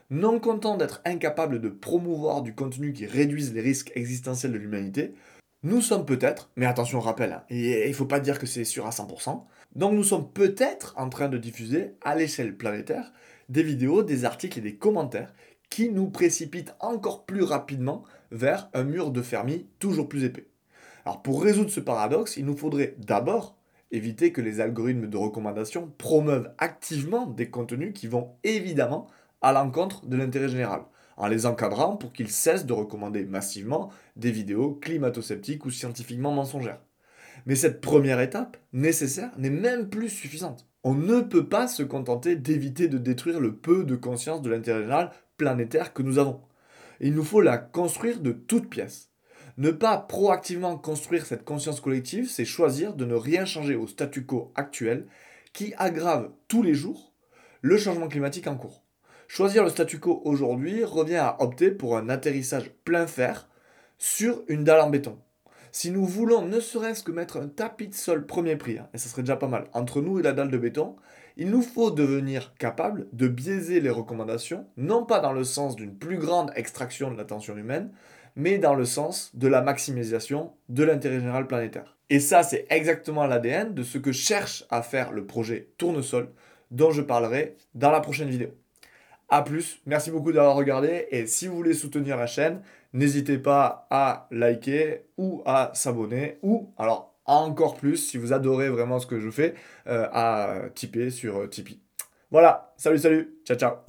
Non 0.09 0.39
content 0.39 0.75
d'être 0.75 1.01
incapable 1.05 1.61
de 1.61 1.69
promouvoir 1.69 2.41
du 2.41 2.55
contenu 2.55 2.93
qui 2.93 3.05
réduise 3.05 3.53
les 3.53 3.61
risques 3.61 3.91
existentiels 3.95 4.51
de 4.51 4.57
l'humanité, 4.57 5.13
nous 5.61 5.81
sommes 5.81 6.05
peut-être, 6.05 6.49
mais 6.55 6.65
attention 6.65 7.01
rappel, 7.01 7.33
hein, 7.33 7.43
il 7.49 7.85
ne 7.85 7.93
faut 7.93 8.05
pas 8.05 8.21
dire 8.21 8.39
que 8.39 8.45
c'est 8.45 8.63
sûr 8.63 8.87
à 8.87 8.91
100%, 8.91 9.43
donc 9.75 9.93
nous 9.93 10.05
sommes 10.05 10.31
peut-être 10.31 10.93
en 10.97 11.09
train 11.09 11.27
de 11.27 11.37
diffuser 11.37 11.95
à 12.01 12.15
l'échelle 12.15 12.55
planétaire 12.55 13.11
des 13.49 13.63
vidéos, 13.63 14.01
des 14.01 14.23
articles 14.25 14.59
et 14.59 14.61
des 14.61 14.75
commentaires 14.75 15.33
qui 15.69 15.89
nous 15.89 16.09
précipitent 16.09 16.75
encore 16.79 17.25
plus 17.25 17.43
rapidement 17.43 18.03
vers 18.31 18.69
un 18.73 18.83
mur 18.83 19.11
de 19.11 19.21
Fermi 19.21 19.67
toujours 19.79 20.09
plus 20.09 20.23
épais. 20.23 20.47
Alors 21.05 21.21
pour 21.21 21.41
résoudre 21.41 21.69
ce 21.69 21.79
paradoxe, 21.79 22.37
il 22.37 22.45
nous 22.45 22.57
faudrait 22.57 22.95
d'abord 22.97 23.57
éviter 23.91 24.31
que 24.31 24.41
les 24.41 24.61
algorithmes 24.61 25.07
de 25.07 25.17
recommandation 25.17 25.91
promeuvent 25.97 26.51
activement 26.57 27.25
des 27.25 27.49
contenus 27.49 27.93
qui 27.93 28.07
vont 28.07 28.33
évidemment 28.43 29.07
à 29.41 29.51
l'encontre 29.51 30.05
de 30.05 30.17
l'intérêt 30.17 30.49
général, 30.49 30.81
en 31.17 31.27
les 31.27 31.45
encadrant 31.45 31.97
pour 31.97 32.13
qu'ils 32.13 32.29
cessent 32.29 32.65
de 32.65 32.73
recommander 32.73 33.25
massivement 33.25 33.89
des 34.15 34.31
vidéos 34.31 34.75
climato-sceptiques 34.75 35.65
ou 35.65 35.71
scientifiquement 35.71 36.31
mensongères. 36.31 36.81
Mais 37.45 37.55
cette 37.55 37.81
première 37.81 38.19
étape, 38.19 38.57
nécessaire, 38.73 39.31
n'est 39.37 39.49
même 39.49 39.89
plus 39.89 40.09
suffisante. 40.09 40.67
On 40.83 40.93
ne 40.93 41.21
peut 41.21 41.47
pas 41.47 41.67
se 41.67 41.83
contenter 41.83 42.35
d'éviter 42.35 42.87
de 42.87 42.97
détruire 42.97 43.39
le 43.39 43.55
peu 43.55 43.83
de 43.83 43.95
conscience 43.95 44.41
de 44.41 44.49
l'intérêt 44.49 44.81
général 44.81 45.11
planétaire 45.39 45.93
que 45.93 46.03
nous 46.03 46.19
avons. 46.19 46.41
Il 46.99 47.15
nous 47.15 47.23
faut 47.23 47.41
la 47.41 47.57
construire 47.57 48.19
de 48.19 48.31
toutes 48.31 48.69
pièces. 48.69 49.09
Ne 49.57 49.71
pas 49.71 49.97
proactivement 49.97 50.77
construire 50.77 51.25
cette 51.25 51.43
conscience 51.43 51.81
collective, 51.81 52.29
c'est 52.29 52.45
choisir 52.45 52.93
de 52.93 53.05
ne 53.05 53.15
rien 53.15 53.45
changer 53.45 53.75
au 53.75 53.87
statu 53.87 54.25
quo 54.25 54.51
actuel 54.55 55.07
qui 55.53 55.73
aggrave 55.77 56.29
tous 56.47 56.61
les 56.61 56.75
jours 56.75 57.13
le 57.61 57.77
changement 57.77 58.07
climatique 58.07 58.47
en 58.47 58.55
cours. 58.55 58.83
Choisir 59.27 59.63
le 59.63 59.69
statu 59.69 59.99
quo 59.99 60.21
aujourd'hui 60.25 60.83
revient 60.83 61.15
à 61.15 61.41
opter 61.41 61.71
pour 61.71 61.97
un 61.97 62.09
atterrissage 62.09 62.71
plein 62.83 63.07
fer 63.07 63.49
sur 63.97 64.43
une 64.47 64.63
dalle 64.63 64.81
en 64.81 64.89
béton. 64.89 65.17
Si 65.71 65.91
nous 65.91 66.05
voulons 66.05 66.45
ne 66.45 66.59
serait-ce 66.59 67.03
que 67.03 67.11
mettre 67.11 67.37
un 67.37 67.47
tapis 67.47 67.87
de 67.87 67.93
sol 67.93 68.25
premier 68.25 68.55
prix, 68.55 68.77
hein, 68.77 68.89
et 68.93 68.97
ça 68.97 69.09
serait 69.09 69.21
déjà 69.21 69.35
pas 69.35 69.47
mal, 69.47 69.65
entre 69.73 70.01
nous 70.01 70.19
et 70.19 70.23
la 70.23 70.31
dalle 70.31 70.51
de 70.51 70.57
béton, 70.57 70.95
il 71.39 71.49
nous 71.49 71.61
faut 71.61 71.89
devenir 71.89 72.53
capable 72.55 73.07
de 73.13 73.29
biaiser 73.29 73.79
les 73.79 73.89
recommandations, 73.89 74.67
non 74.75 75.05
pas 75.05 75.21
dans 75.21 75.31
le 75.31 75.45
sens 75.45 75.77
d'une 75.77 75.95
plus 75.95 76.17
grande 76.17 76.51
extraction 76.57 77.11
de 77.11 77.17
l'attention 77.17 77.55
humaine, 77.55 77.91
mais 78.35 78.57
dans 78.57 78.75
le 78.75 78.83
sens 78.83 79.31
de 79.35 79.47
la 79.47 79.61
maximisation 79.61 80.51
de 80.67 80.83
l'intérêt 80.83 81.21
général 81.21 81.47
planétaire. 81.47 81.97
Et 82.09 82.19
ça, 82.19 82.43
c'est 82.43 82.65
exactement 82.69 83.25
l'ADN 83.25 83.73
de 83.73 83.83
ce 83.83 83.97
que 83.97 84.11
cherche 84.11 84.65
à 84.69 84.81
faire 84.81 85.13
le 85.13 85.25
projet 85.25 85.69
Tournesol, 85.77 86.27
dont 86.71 86.91
je 86.91 87.01
parlerai 87.01 87.55
dans 87.73 87.91
la 87.91 88.01
prochaine 88.01 88.29
vidéo. 88.29 88.49
A 89.29 89.41
plus, 89.41 89.79
merci 89.85 90.11
beaucoup 90.11 90.33
d'avoir 90.33 90.57
regardé 90.57 91.07
et 91.09 91.25
si 91.25 91.47
vous 91.47 91.55
voulez 91.55 91.73
soutenir 91.73 92.17
la 92.17 92.27
chaîne, 92.27 92.61
n'hésitez 92.91 93.37
pas 93.37 93.87
à 93.89 94.27
liker 94.29 95.05
ou 95.17 95.41
à 95.45 95.71
s'abonner 95.73 96.37
ou 96.41 96.73
alors 96.77 97.15
encore 97.35 97.75
plus 97.75 97.97
si 97.97 98.17
vous 98.17 98.33
adorez 98.33 98.69
vraiment 98.69 98.99
ce 98.99 99.07
que 99.07 99.19
je 99.19 99.29
fais 99.29 99.55
euh, 99.87 100.07
à 100.11 100.69
tiper 100.75 101.09
sur 101.09 101.37
euh, 101.41 101.47
Tipeee. 101.47 101.81
Voilà, 102.31 102.73
salut 102.77 102.99
salut, 102.99 103.39
ciao 103.45 103.57
ciao 103.57 103.88